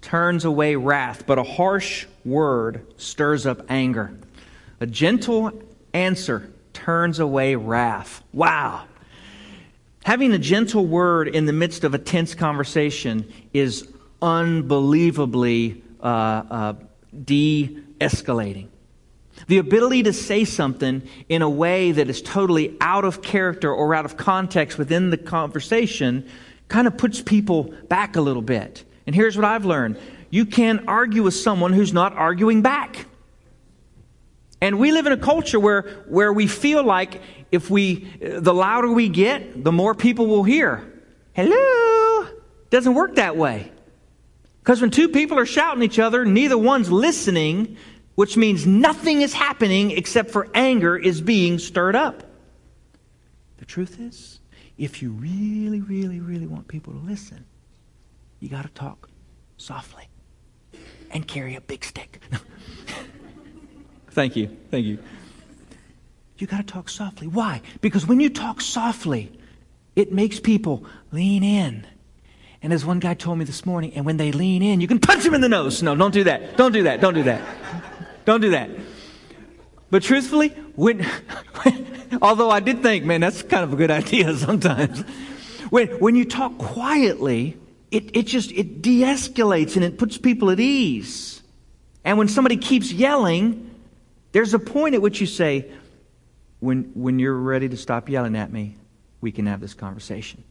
[0.00, 4.16] turns away wrath, but a harsh word stirs up anger.
[4.80, 5.52] A gentle
[5.96, 8.22] answer turns away wrath.
[8.32, 8.84] Wow.
[10.04, 13.88] Having a gentle word in the midst of a tense conversation is
[14.22, 16.74] unbelievably uh, uh,
[17.24, 18.68] de escalating.
[19.48, 23.94] The ability to say something in a way that is totally out of character or
[23.94, 26.28] out of context within the conversation
[26.68, 28.84] kind of puts people back a little bit.
[29.06, 29.98] And here's what I've learned
[30.30, 33.06] you can't argue with someone who's not arguing back.
[34.60, 37.20] And we live in a culture where, where we feel like
[37.52, 40.92] if we, the louder we get, the more people will hear.
[41.34, 42.28] Hello?
[42.70, 43.70] Doesn't work that way.
[44.60, 47.76] Because when two people are shouting at each other, neither one's listening,
[48.16, 52.24] which means nothing is happening except for anger is being stirred up.
[53.58, 54.40] The truth is,
[54.78, 57.44] if you really, really, really want people to listen,
[58.40, 59.08] you got to talk
[59.56, 60.08] softly
[61.10, 62.20] and carry a big stick.
[64.16, 64.48] Thank you.
[64.70, 64.98] Thank you.
[66.38, 67.26] You got to talk softly.
[67.26, 67.60] Why?
[67.82, 69.30] Because when you talk softly,
[69.94, 71.86] it makes people lean in.
[72.62, 75.00] And as one guy told me this morning, and when they lean in, you can
[75.00, 75.82] punch them in the nose.
[75.82, 76.56] No, don't do that.
[76.56, 77.02] Don't do that.
[77.02, 77.42] Don't do that.
[78.24, 78.70] Don't do that.
[79.90, 81.06] But truthfully, when,
[82.22, 85.02] although I did think, man, that's kind of a good idea sometimes.
[85.68, 87.58] When, when you talk quietly,
[87.90, 91.42] it, it just it de-escalates and it puts people at ease.
[92.02, 93.75] And when somebody keeps yelling,
[94.36, 95.66] there's a point at which you say,
[96.60, 98.76] when, when you're ready to stop yelling at me,
[99.22, 100.44] we can have this conversation.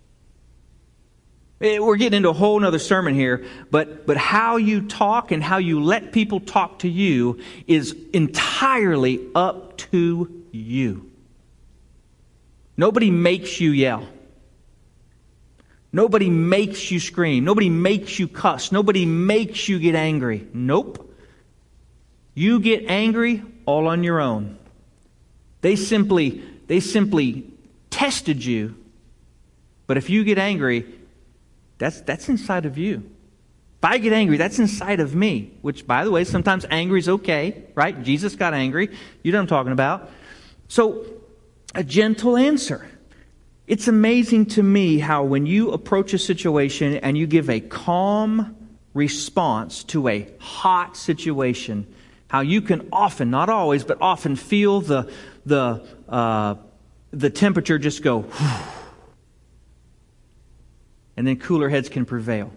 [1.61, 5.43] Eh, we're getting into a whole other sermon here, but, but how you talk and
[5.43, 11.11] how you let people talk to you is entirely up to you.
[12.75, 14.07] Nobody makes you yell.
[15.93, 17.45] Nobody makes you scream.
[17.45, 18.71] Nobody makes you cuss.
[18.71, 20.47] Nobody makes you get angry.
[20.55, 21.15] Nope.
[22.33, 24.57] You get angry all on your own.
[25.61, 27.45] They simply, they simply
[27.89, 28.75] tested you.
[29.87, 30.85] But if you get angry,
[31.77, 33.09] that's, that's inside of you.
[33.79, 35.51] If I get angry, that's inside of me.
[35.61, 38.01] Which, by the way, sometimes angry is okay, right?
[38.03, 38.89] Jesus got angry.
[39.23, 40.09] You know what I'm talking about.
[40.67, 41.05] So,
[41.73, 42.87] a gentle answer.
[43.67, 48.55] It's amazing to me how when you approach a situation and you give a calm
[48.93, 51.85] response to a hot situation,
[52.27, 55.11] how you can often, not always, but often feel the,
[55.45, 56.55] the, uh,
[57.11, 58.25] the temperature just go,
[61.17, 62.51] and then cooler heads can prevail.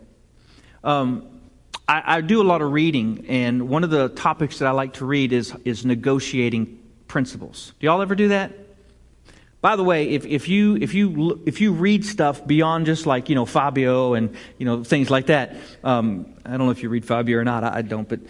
[0.83, 1.41] Um,
[1.87, 4.95] I, I, do a lot of reading, and one of the topics that I like
[4.95, 7.73] to read is, is negotiating principles.
[7.81, 8.53] Do y'all ever do that?
[9.61, 13.29] By the way, if, if, you, if, you, if you read stuff beyond just like,
[13.29, 16.89] you know, Fabio and, you know, things like that, um, I don't know if you
[16.89, 18.21] read Fabio or not, I, I don't, but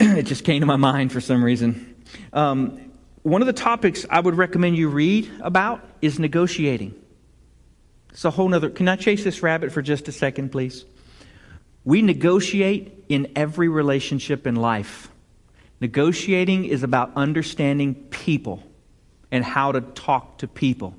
[0.02, 1.94] it just came to my mind for some reason.
[2.32, 2.90] Um,
[3.22, 6.94] one of the topics I would recommend you read about is negotiating.
[8.08, 8.70] It's a whole nother.
[8.70, 10.86] Can I chase this rabbit for just a second, please?
[11.84, 15.10] We negotiate in every relationship in life.
[15.82, 18.62] Negotiating is about understanding people
[19.30, 20.94] and how to talk to people.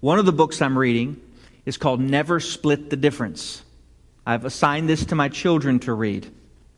[0.00, 1.20] One of the books I'm reading
[1.66, 3.62] is called Never Split the Difference.
[4.26, 6.30] I've assigned this to my children to read,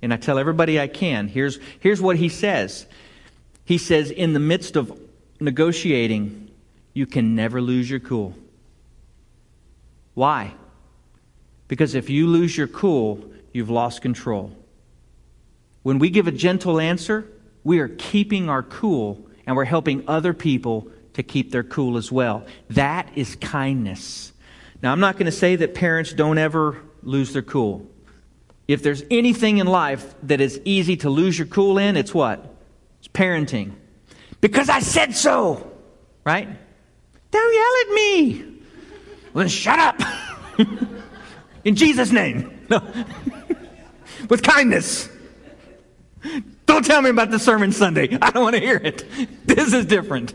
[0.02, 1.28] and I tell everybody I can.
[1.28, 2.86] Here's, here's what he says
[3.64, 4.98] He says, in the midst of
[5.40, 6.50] negotiating,
[6.92, 8.34] you can never lose your cool.
[10.14, 10.54] Why?
[11.68, 14.52] Because if you lose your cool, you've lost control.
[15.82, 17.26] When we give a gentle answer,
[17.64, 22.10] we are keeping our cool and we're helping other people to keep their cool as
[22.10, 22.44] well.
[22.70, 24.32] That is kindness.
[24.82, 27.86] Now, I'm not going to say that parents don't ever lose their cool.
[28.70, 32.54] If there's anything in life that is easy to lose your cool in, it's what?
[33.00, 33.72] It's parenting.
[34.40, 35.72] Because I said so,
[36.24, 36.48] right?
[37.32, 38.44] Don't yell at me.
[39.32, 40.00] Well, then shut up.
[41.64, 42.60] in Jesus' name.
[42.70, 42.80] No.
[44.28, 45.08] With kindness.
[46.66, 48.16] Don't tell me about the sermon Sunday.
[48.22, 49.04] I don't want to hear it.
[49.46, 50.32] This is different.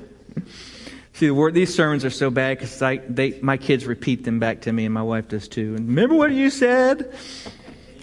[1.14, 4.74] See, the word, these sermons are so bad because my kids repeat them back to
[4.74, 5.74] me, and my wife does too.
[5.76, 7.14] And remember what you said?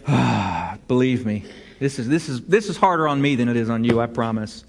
[0.89, 1.45] Believe me,
[1.79, 4.07] this is, this, is, this is harder on me than it is on you, I
[4.07, 4.65] promise.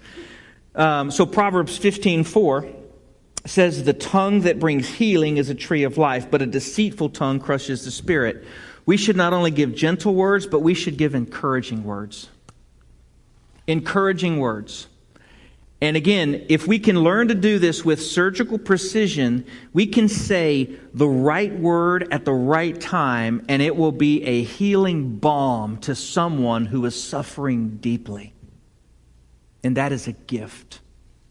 [0.74, 2.72] Um, so Proverbs 15:4
[3.46, 7.40] says, The tongue that brings healing is a tree of life, but a deceitful tongue
[7.40, 8.44] crushes the spirit.
[8.86, 12.28] We should not only give gentle words, but we should give encouraging words
[13.66, 14.86] encouraging words.
[15.80, 20.76] And again, if we can learn to do this with surgical precision, we can say
[20.94, 25.94] the right word at the right time, and it will be a healing balm to
[25.94, 28.32] someone who is suffering deeply.
[29.62, 30.80] And that is a gift.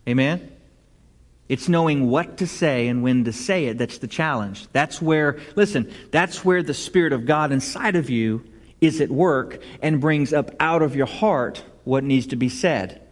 [0.07, 0.51] Amen?
[1.49, 4.67] It's knowing what to say and when to say it that's the challenge.
[4.71, 8.43] That's where, listen, that's where the Spirit of God inside of you
[8.81, 13.02] is at work and brings up out of your heart what needs to be said.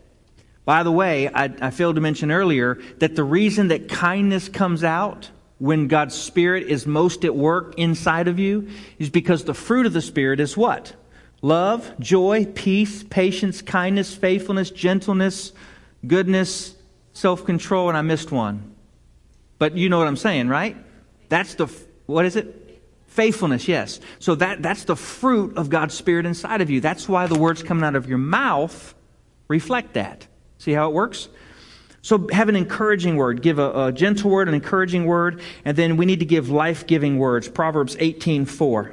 [0.72, 4.86] By the way, I, I, failed to mention earlier that the reason that kindness comes
[4.86, 9.86] out when God's Spirit is most at work inside of you is because the fruit
[9.86, 10.96] of the Spirit is what?
[11.42, 15.52] Love, joy, peace, patience, kindness, faithfulness, gentleness,
[16.08, 16.74] goodness,
[17.12, 18.74] self control, and I missed one.
[19.60, 20.78] But you know what I'm saying, right?
[21.28, 21.68] That's the,
[22.06, 22.82] what is it?
[23.08, 24.00] Faithfulness, yes.
[24.20, 26.80] So that, that's the fruit of God's Spirit inside of you.
[26.80, 28.96] That's why the words coming out of your mouth
[29.50, 30.28] reflect that.
[30.62, 31.28] See how it works?
[32.04, 33.42] So have an encouraging word.
[33.42, 37.18] Give a, a gentle word, an encouraging word, and then we need to give life-giving
[37.18, 37.50] words.
[37.50, 38.92] Proverbs 18, 4.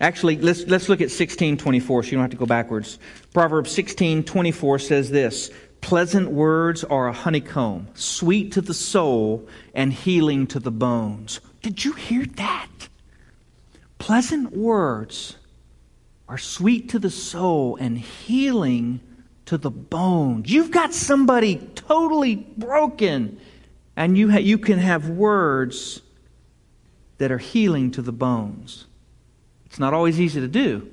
[0.00, 3.00] Actually, let's, let's look at 1624 so you don't have to go backwards.
[3.34, 5.50] Proverbs 1624 says this
[5.80, 11.40] Pleasant words are a honeycomb, sweet to the soul and healing to the bones.
[11.62, 12.68] Did you hear that?
[13.98, 15.34] Pleasant words
[16.28, 19.00] are sweet to the soul and healing
[19.46, 20.50] to the bones.
[20.50, 23.40] You've got somebody totally broken,
[23.96, 26.02] and you, ha- you can have words
[27.18, 28.86] that are healing to the bones.
[29.66, 30.88] It's not always easy to do,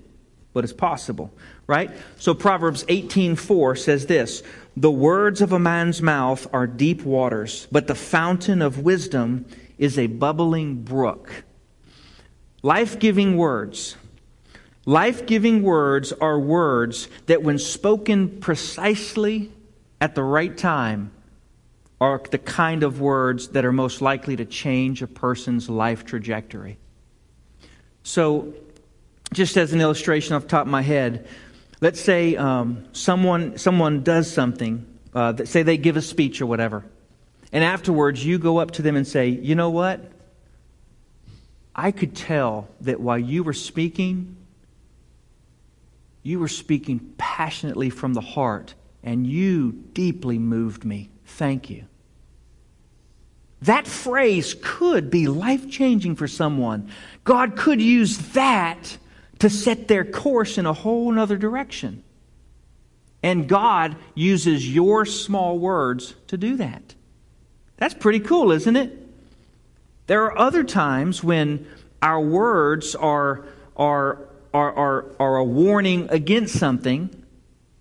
[0.54, 1.32] but it's possible,
[1.68, 1.92] right?
[2.18, 4.44] So Proverbs 18:4 says this,
[4.78, 9.46] "The words of a man's mouth are deep waters, but the fountain of wisdom
[9.78, 11.44] is a bubbling brook."
[12.62, 13.98] Life-giving words.
[14.86, 19.52] Life-giving words are words that when spoken precisely
[20.02, 21.12] at the right time
[22.02, 26.78] are the kind of words that are most likely to change a person's life trajectory.
[28.04, 28.54] So,
[29.32, 31.28] just as an illustration off the top of my head,
[31.80, 36.46] let's say um, someone, someone does something, uh, that, say they give a speech or
[36.46, 36.84] whatever,
[37.54, 40.12] and afterwards you go up to them and say, You know what?
[41.74, 44.36] I could tell that while you were speaking,
[46.24, 51.10] you were speaking passionately from the heart, and you deeply moved me.
[51.26, 51.86] Thank you.
[53.62, 56.90] That phrase could be life changing for someone.
[57.24, 58.98] God could use that
[59.40, 62.04] to set their course in a whole other direction.
[63.22, 66.96] And God uses your small words to do that.
[67.78, 69.00] That's pretty cool, isn't it?
[70.08, 71.66] There are other times when
[72.02, 73.46] our words are,
[73.78, 77.10] are, are, are, are a warning against something,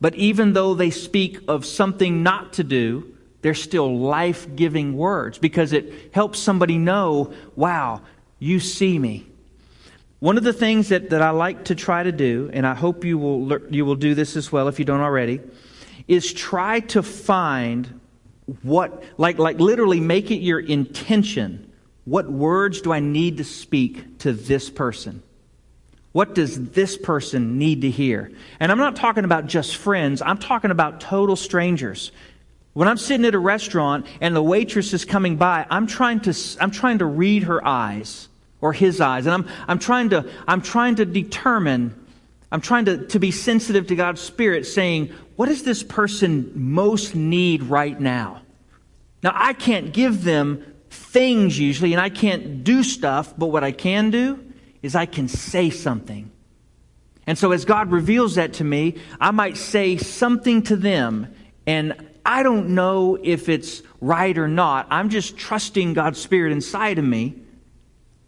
[0.00, 5.38] but even though they speak of something not to do, they're still life giving words
[5.38, 8.00] because it helps somebody know, wow,
[8.38, 9.26] you see me.
[10.20, 13.04] One of the things that, that I like to try to do, and I hope
[13.04, 15.40] you will, you will do this as well if you don't already,
[16.06, 18.00] is try to find
[18.62, 21.72] what, like, like literally make it your intention.
[22.04, 25.22] What words do I need to speak to this person?
[26.12, 28.30] What does this person need to hear?
[28.60, 32.12] And I'm not talking about just friends, I'm talking about total strangers.
[32.74, 36.34] When I'm sitting at a restaurant and the waitress is coming by, I'm trying to,
[36.60, 38.28] I'm trying to read her eyes
[38.62, 39.26] or his eyes.
[39.26, 41.94] And I'm, I'm, trying, to, I'm trying to determine,
[42.50, 47.14] I'm trying to, to be sensitive to God's Spirit, saying, what does this person most
[47.14, 48.40] need right now?
[49.22, 53.72] Now, I can't give them things usually, and I can't do stuff, but what I
[53.72, 54.51] can do
[54.82, 56.30] is I can say something.
[57.26, 61.32] And so, as God reveals that to me, I might say something to them,
[61.66, 61.94] and
[62.26, 64.88] I don't know if it's right or not.
[64.90, 67.42] I'm just trusting God's Spirit inside of me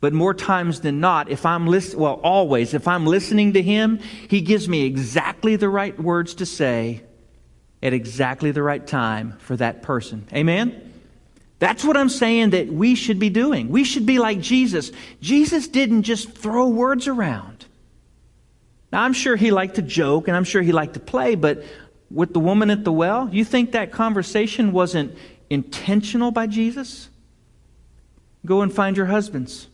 [0.04, 4.00] but more times than not, if I'm listening, well, always, if I'm listening to him,
[4.28, 7.02] he gives me exactly the right words to say
[7.82, 10.28] at exactly the right time for that person.
[10.30, 10.92] Amen?
[11.58, 13.68] That's what I'm saying that we should be doing.
[13.68, 14.90] We should be like Jesus.
[15.20, 17.66] Jesus didn't just throw words around.
[18.92, 21.64] Now, I'm sure he liked to joke and I'm sure he liked to play, but
[22.10, 25.16] with the woman at the well, you think that conversation wasn't
[25.50, 27.08] intentional by Jesus?
[28.46, 29.68] Go and find your husbands.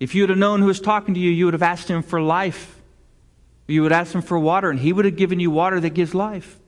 [0.00, 2.02] If you would have known who was talking to you, you would have asked him
[2.02, 2.80] for life.
[3.66, 6.14] You would ask him for water, and he would have given you water that gives
[6.14, 6.58] life.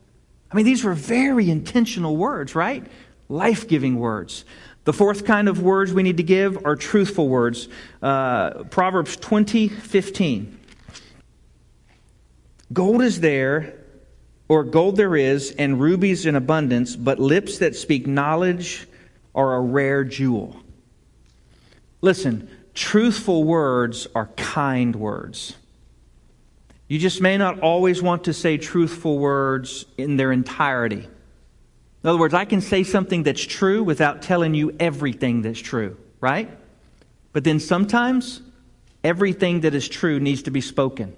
[0.50, 2.86] I mean, these were very intentional words, right?
[3.28, 4.44] Life giving words.
[4.84, 7.68] The fourth kind of words we need to give are truthful words.
[8.00, 10.58] Uh, Proverbs 20 15.
[12.72, 13.74] Gold is there,
[14.48, 18.86] or gold there is, and rubies in abundance, but lips that speak knowledge
[19.34, 20.56] are a rare jewel.
[22.00, 25.56] Listen, Truthful words are kind words.
[26.88, 31.06] You just may not always want to say truthful words in their entirety.
[32.02, 35.98] In other words, I can say something that's true without telling you everything that's true,
[36.20, 36.50] right?
[37.32, 38.40] But then sometimes
[39.04, 41.14] everything that is true needs to be spoken.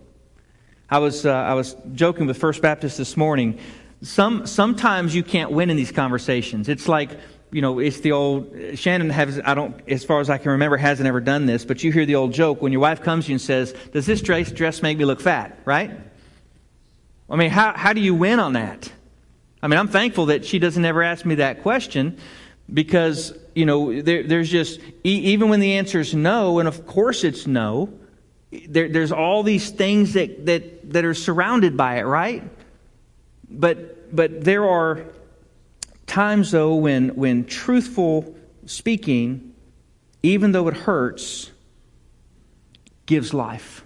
[0.91, 3.59] I was, uh, I was joking with First Baptist this morning.
[4.03, 6.69] Some, sometimes you can't win in these conversations.
[6.69, 7.11] It's like
[7.53, 10.77] you know, it's the old, Shannon has, I don't, as far as I can remember,
[10.77, 13.31] hasn't ever done this, but you hear the old joke when your wife comes to
[13.31, 15.59] you and says, Does this dress, dress make me look fat?
[15.65, 15.91] Right?
[17.29, 18.91] I mean, how, how do you win on that?
[19.63, 22.19] I mean, I'm thankful that she doesn't ever ask me that question
[22.73, 27.25] because, you know, there, there's just, even when the answer is no, and of course
[27.25, 27.93] it's no,
[28.69, 32.43] there, there's all these things that, that, that are surrounded by it, right?
[33.49, 35.05] But, but there are
[36.11, 38.35] times, though, when, when truthful
[38.67, 39.55] speaking,
[40.23, 41.51] even though it hurts,
[43.07, 43.85] gives life.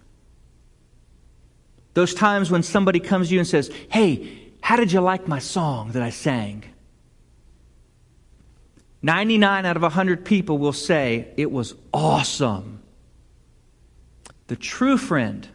[1.94, 5.38] Those times when somebody comes to you and says, Hey, how did you like my
[5.38, 6.64] song that I sang?
[9.02, 12.82] 99 out of 100 people will say, It was awesome.
[14.48, 15.46] The true friend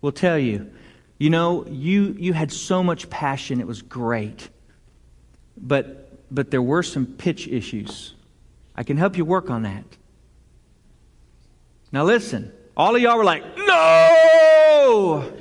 [0.00, 0.70] will tell you,
[1.18, 4.48] You know, you, you had so much passion, it was great.
[5.56, 8.14] But, but there were some pitch issues.
[8.76, 9.84] I can help you work on that.
[11.92, 15.32] Now, listen, all of y'all were like, No!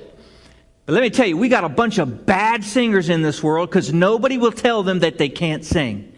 [0.85, 3.69] But let me tell you, we got a bunch of bad singers in this world
[3.69, 6.13] because nobody will tell them that they can't sing.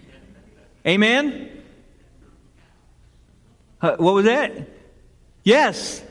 [0.86, 1.52] Amen?
[3.82, 4.68] Uh, what was that?
[5.44, 6.04] Yes.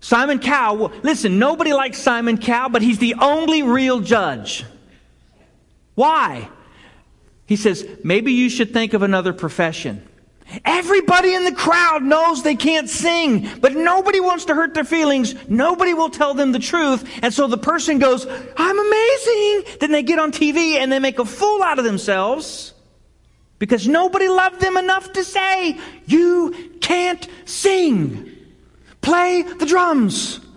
[0.00, 0.92] Simon Cowell.
[1.02, 4.64] Listen, nobody likes Simon Cowell, but he's the only real judge.
[5.94, 6.48] Why?
[7.48, 10.06] He says, maybe you should think of another profession.
[10.66, 15.34] Everybody in the crowd knows they can't sing, but nobody wants to hurt their feelings.
[15.48, 17.08] Nobody will tell them the truth.
[17.22, 19.78] And so the person goes, I'm amazing.
[19.80, 22.74] Then they get on TV and they make a fool out of themselves
[23.58, 28.30] because nobody loved them enough to say, You can't sing.
[29.00, 30.40] Play the drums.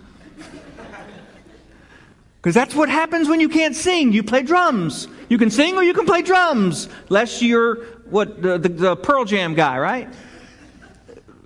[2.36, 4.12] Because that's what happens when you can't sing.
[4.12, 5.06] You play drums.
[5.32, 6.90] You can sing or you can play drums.
[7.08, 10.12] Unless you're what the, the, the Pearl Jam guy, right?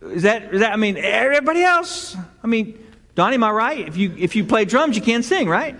[0.02, 2.16] Is that, is that, I mean, everybody else?
[2.42, 2.84] I mean,
[3.14, 3.86] Donnie, am I right?
[3.86, 5.78] If you, if you play drums, you can't sing, right?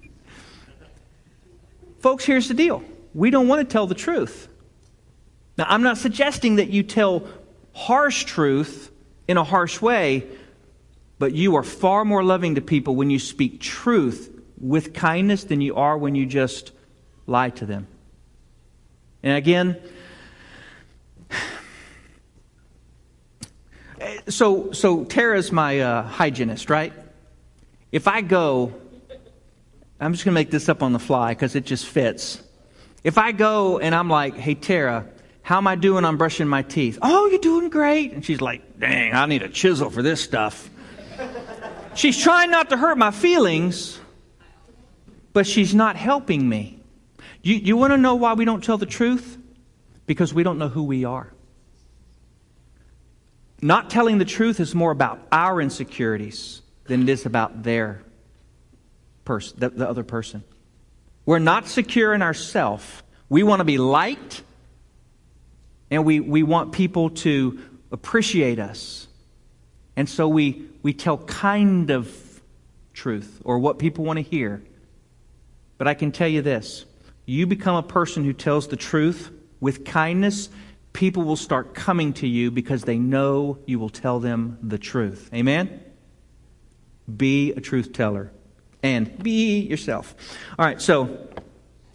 [1.98, 2.84] Folks, here's the deal.
[3.12, 4.46] We don't want to tell the truth.
[5.58, 7.26] Now, I'm not suggesting that you tell
[7.72, 8.92] harsh truth
[9.26, 10.28] in a harsh way,
[11.18, 15.60] but you are far more loving to people when you speak truth with kindness than
[15.60, 16.70] you are when you just
[17.30, 17.86] lie to them.
[19.22, 19.80] And again,
[24.28, 26.92] so so Tara's my uh, hygienist, right?
[27.92, 28.74] If I go,
[30.00, 32.42] I'm just going to make this up on the fly because it just fits.
[33.04, 35.06] If I go and I'm like, "Hey Tara,
[35.42, 36.98] how am I doing on brushing my teeth?
[37.02, 38.12] Oh, you're doing great.
[38.12, 40.70] And she's like, dang, I need a chisel for this stuff.
[41.94, 43.98] she's trying not to hurt my feelings,
[45.32, 46.79] but she's not helping me.
[47.42, 49.38] You, you want to know why we don't tell the truth?
[50.06, 51.32] Because we don't know who we are.
[53.62, 58.02] Not telling the truth is more about our insecurities than it is about their
[59.24, 60.42] person, the, the other person.
[61.26, 62.84] We're not secure in ourselves.
[63.28, 64.42] We want to be liked
[65.90, 67.60] and we, we want people to
[67.92, 69.06] appreciate us.
[69.96, 72.42] And so we, we tell kind of
[72.94, 74.62] truth or what people want to hear.
[75.78, 76.84] But I can tell you this
[77.30, 80.50] you become a person who tells the truth with kindness,
[80.92, 85.30] people will start coming to you because they know you will tell them the truth.
[85.32, 85.80] Amen?
[87.16, 88.32] Be a truth teller
[88.82, 90.14] and be yourself.
[90.58, 91.28] All right, so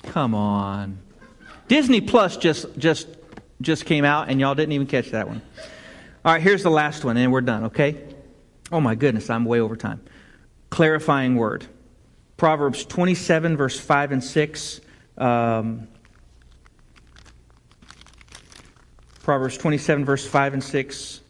[0.03, 0.99] come on.
[1.67, 3.07] Disney Plus just just
[3.61, 5.41] just came out, and y'all didn't even catch that one.
[6.23, 7.97] All right, here's the last one, and we're done, okay?
[8.71, 10.01] Oh my goodness, I'm way over time.
[10.69, 11.65] Clarifying word.
[12.38, 14.81] Proverbs 27, verse 5 and 6.
[15.18, 15.88] Um,
[19.24, 21.22] Proverbs 27, verse 5 and 6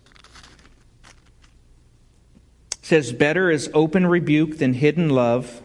[2.82, 5.62] says, Better is open rebuke than hidden love.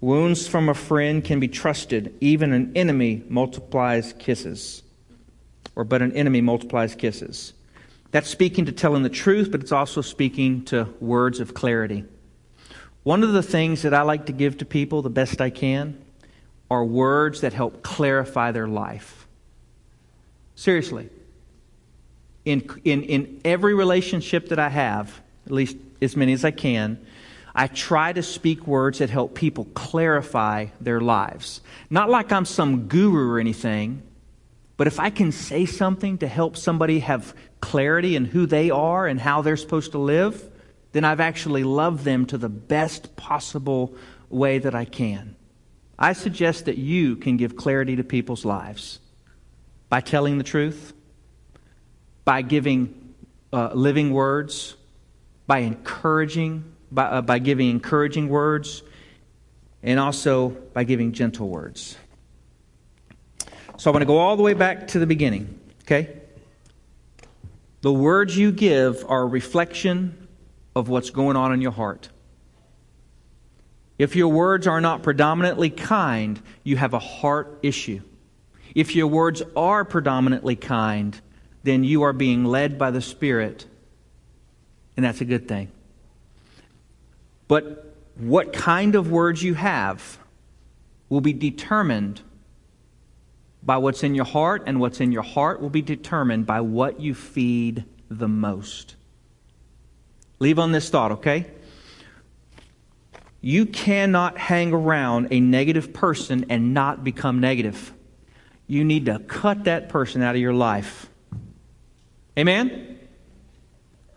[0.00, 2.14] Wounds from a friend can be trusted.
[2.20, 4.82] Even an enemy multiplies kisses
[5.76, 7.52] or but an enemy multiplies kisses.
[8.10, 12.04] That's speaking to telling the truth, but it's also speaking to words of clarity.
[13.02, 16.03] One of the things that I like to give to people the best I can
[16.74, 19.26] are words that help clarify their life.
[20.56, 21.08] Seriously.
[22.44, 26.98] In, in, in every relationship that I have, at least as many as I can,
[27.54, 31.60] I try to speak words that help people clarify their lives.
[31.88, 34.02] Not like I'm some guru or anything,
[34.76, 39.06] but if I can say something to help somebody have clarity in who they are
[39.06, 40.50] and how they're supposed to live,
[40.90, 43.94] then I've actually loved them to the best possible
[44.28, 45.36] way that I can.
[45.98, 48.98] I suggest that you can give clarity to people's lives
[49.88, 50.92] by telling the truth,
[52.24, 53.14] by giving
[53.52, 54.76] uh, living words,
[55.46, 58.82] by encouraging, by, uh, by giving encouraging words,
[59.82, 61.96] and also by giving gentle words.
[63.76, 65.60] So I want to go all the way back to the beginning.
[65.82, 66.20] Okay?
[67.82, 70.26] The words you give are a reflection
[70.74, 72.08] of what's going on in your heart.
[73.98, 78.00] If your words are not predominantly kind, you have a heart issue.
[78.74, 81.20] If your words are predominantly kind,
[81.62, 83.66] then you are being led by the Spirit,
[84.96, 85.70] and that's a good thing.
[87.46, 90.18] But what kind of words you have
[91.08, 92.20] will be determined
[93.62, 97.00] by what's in your heart, and what's in your heart will be determined by what
[97.00, 98.96] you feed the most.
[100.38, 101.46] Leave on this thought, okay?
[103.44, 107.92] You cannot hang around a negative person and not become negative.
[108.66, 111.10] You need to cut that person out of your life.
[112.38, 112.98] Amen?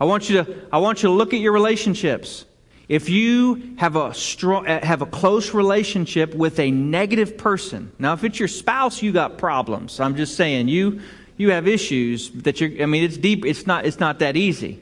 [0.00, 2.46] I want you to, I want you to look at your relationships.
[2.88, 8.14] If you have a strong, uh, have a close relationship with a negative person, now
[8.14, 10.00] if it's your spouse, you got problems.
[10.00, 11.02] I'm just saying you
[11.36, 12.82] you have issues that you're.
[12.82, 13.44] I mean, it's deep.
[13.44, 13.84] It's not.
[13.84, 14.80] It's not that easy.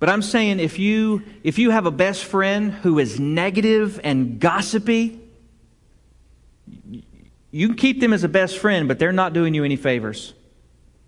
[0.00, 4.40] But I'm saying if you if you have a best friend who is negative and
[4.40, 5.20] gossipy,
[7.52, 10.34] you can keep them as a best friend, but they're not doing you any favors.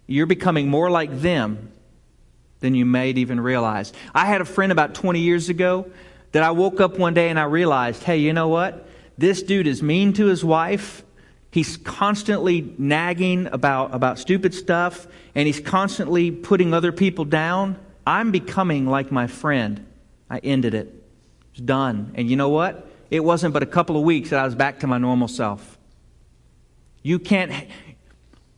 [0.07, 1.73] You're becoming more like them
[2.61, 3.93] than you may even realize.
[4.15, 5.91] I had a friend about 20 years ago
[6.33, 8.89] that I woke up one day and I realized, hey, you know what?
[9.17, 11.03] This dude is mean to his wife.
[11.51, 17.79] He's constantly nagging about, about stupid stuff, and he's constantly putting other people down.
[18.07, 19.87] I'm becoming like my friend.
[20.29, 20.93] I ended it.
[21.53, 22.13] It's done.
[22.15, 22.89] And you know what?
[23.11, 25.79] It wasn't but a couple of weeks that I was back to my normal self.
[27.03, 27.53] You can't.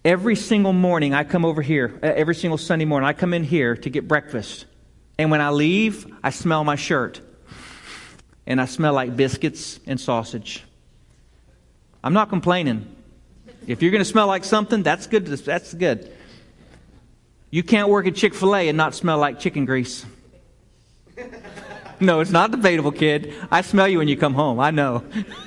[0.04, 3.74] Every single morning, I come over here, every single Sunday morning, I come in here
[3.74, 4.66] to get breakfast.
[5.18, 7.20] And when I leave, I smell my shirt.
[8.46, 10.62] And I smell like biscuits and sausage.
[12.02, 12.94] I'm not complaining.
[13.66, 15.26] If you're going to smell like something, that's good.
[15.26, 16.13] That's good.
[17.54, 20.04] You can't work at Chick fil A and not smell like chicken grease.
[22.00, 23.32] No, it's not debatable, kid.
[23.48, 24.58] I smell you when you come home.
[24.58, 25.04] I know.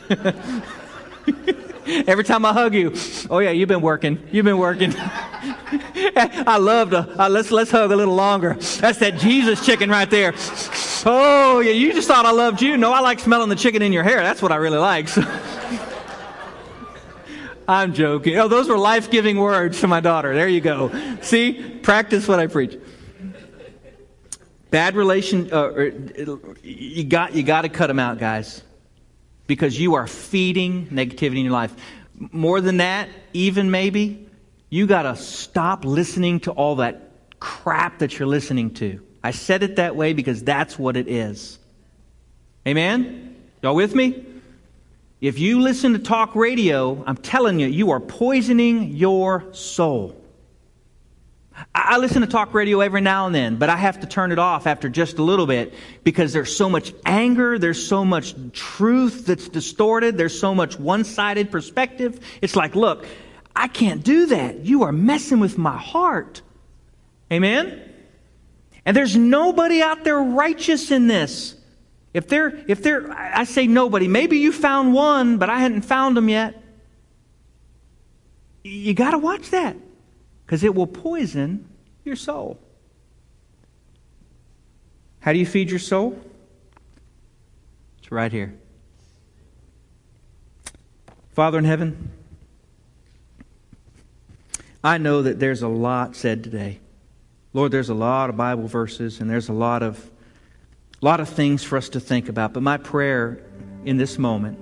[2.07, 2.93] Every time I hug you,
[3.29, 4.25] oh yeah, you've been working.
[4.31, 4.93] You've been working.
[4.95, 7.21] I love to.
[7.21, 8.53] Uh, let's let's hug a little longer.
[8.53, 10.33] That's that Jesus chicken right there.
[11.05, 12.77] Oh yeah, you just thought I loved you.
[12.77, 14.21] No, I like smelling the chicken in your hair.
[14.21, 15.09] That's what I really like.
[15.09, 15.23] So.
[17.67, 18.37] I'm joking.
[18.37, 20.33] Oh, those were life giving words to my daughter.
[20.33, 20.91] There you go.
[21.21, 22.77] See, practice what I preach.
[24.69, 25.91] Bad relation, uh,
[26.63, 28.61] you got you got to cut them out, guys,
[29.47, 31.73] because you are feeding negativity in your life.
[32.31, 34.27] More than that, even maybe
[34.69, 39.01] you got to stop listening to all that crap that you're listening to.
[39.23, 41.59] I said it that way because that's what it is.
[42.67, 43.35] Amen.
[43.61, 44.25] Y'all with me?
[45.19, 50.23] If you listen to talk radio, I'm telling you, you are poisoning your soul.
[51.73, 54.37] I listen to talk radio every now and then, but I have to turn it
[54.37, 59.25] off after just a little bit because there's so much anger, there's so much truth
[59.25, 62.19] that's distorted, there's so much one sided perspective.
[62.43, 63.07] It's like, look,
[63.55, 64.65] I can't do that.
[64.65, 66.43] You are messing with my heart.
[67.33, 67.81] Amen?
[68.85, 71.56] And there's nobody out there righteous in this.
[72.17, 76.17] If they're, if they're, I say nobody, maybe you found one, but I hadn't found
[76.17, 76.59] them yet.
[78.63, 79.77] You got to watch that
[80.43, 81.69] because it will poison
[82.03, 82.59] your soul.
[85.19, 86.19] How do you feed your soul?
[87.99, 88.55] It's right here.
[91.33, 92.09] Father in heaven,
[94.83, 96.79] I know that there's a lot said today.
[97.53, 100.09] Lord, there's a lot of Bible verses and there's a lot of
[101.01, 103.39] a lot of things for us to think about, but my prayer
[103.85, 104.57] in this moment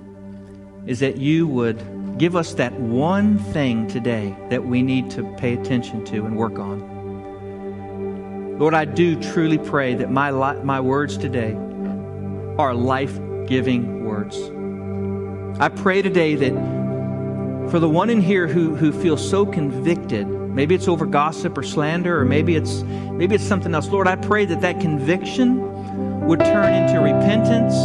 [0.86, 5.54] is that you would give us that one thing today that we need to pay
[5.54, 8.60] attention to and work on.
[8.60, 11.54] Lord, I do truly pray that my, li- my words today
[12.58, 13.18] are life
[13.48, 14.38] giving words.
[15.62, 16.52] I pray today that
[17.72, 21.64] for the one in here who, who feels so convicted, maybe it's over gossip or
[21.64, 25.75] slander, or maybe it's, maybe it's something else, Lord, I pray that that conviction
[26.26, 27.76] would turn into repentance,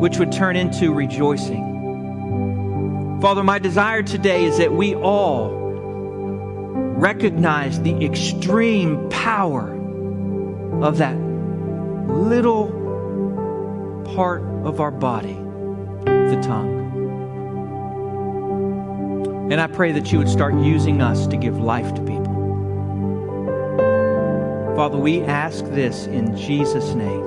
[0.00, 1.70] which would turn into rejoicing.
[3.20, 5.50] Father, my desire today is that we all
[6.96, 9.70] recognize the extreme power
[10.82, 11.16] of that
[12.08, 12.68] little
[14.14, 15.34] part of our body,
[16.04, 16.80] the tongue.
[19.50, 22.21] And I pray that you would start using us to give life to people.
[24.76, 27.22] Father, we ask this in Jesus' name.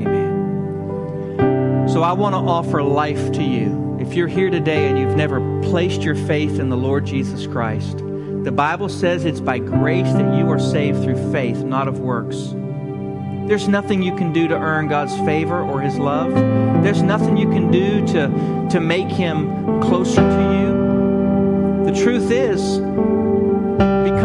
[0.00, 1.88] Amen.
[1.88, 3.96] So I want to offer life to you.
[4.00, 7.98] If you're here today and you've never placed your faith in the Lord Jesus Christ,
[8.44, 12.50] The Bible says it's by grace that you are saved through faith, not of works.
[13.48, 16.34] There's nothing you can do to earn God's favor or His love.
[16.82, 21.84] There's nothing you can do to, to make Him closer to you.
[21.90, 22.80] The truth is,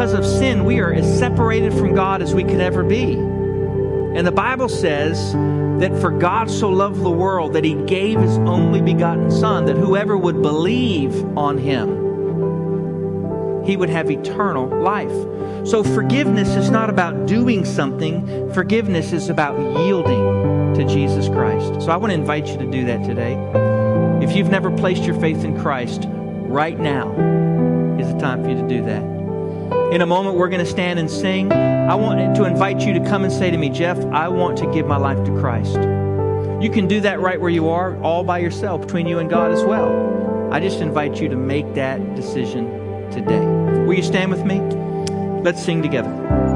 [0.10, 3.14] because of sin, we are as separated from God as we could ever be.
[3.14, 8.40] And the Bible says that for God so loved the world that He gave His
[8.40, 12.00] only begotten Son, that whoever would believe on Him,
[13.66, 15.12] he would have eternal life.
[15.68, 21.84] So forgiveness is not about doing something, forgiveness is about yielding to Jesus Christ.
[21.84, 23.36] So I want to invite you to do that today.
[24.24, 27.12] If you've never placed your faith in Christ, right now
[28.00, 29.19] is the time for you to do that.
[29.92, 31.52] In a moment, we're going to stand and sing.
[31.52, 34.72] I want to invite you to come and say to me, Jeff, I want to
[34.72, 35.74] give my life to Christ.
[36.62, 39.52] You can do that right where you are, all by yourself, between you and God
[39.52, 40.50] as well.
[40.52, 42.66] I just invite you to make that decision
[43.10, 43.44] today.
[43.86, 44.60] Will you stand with me?
[45.42, 46.49] Let's sing together.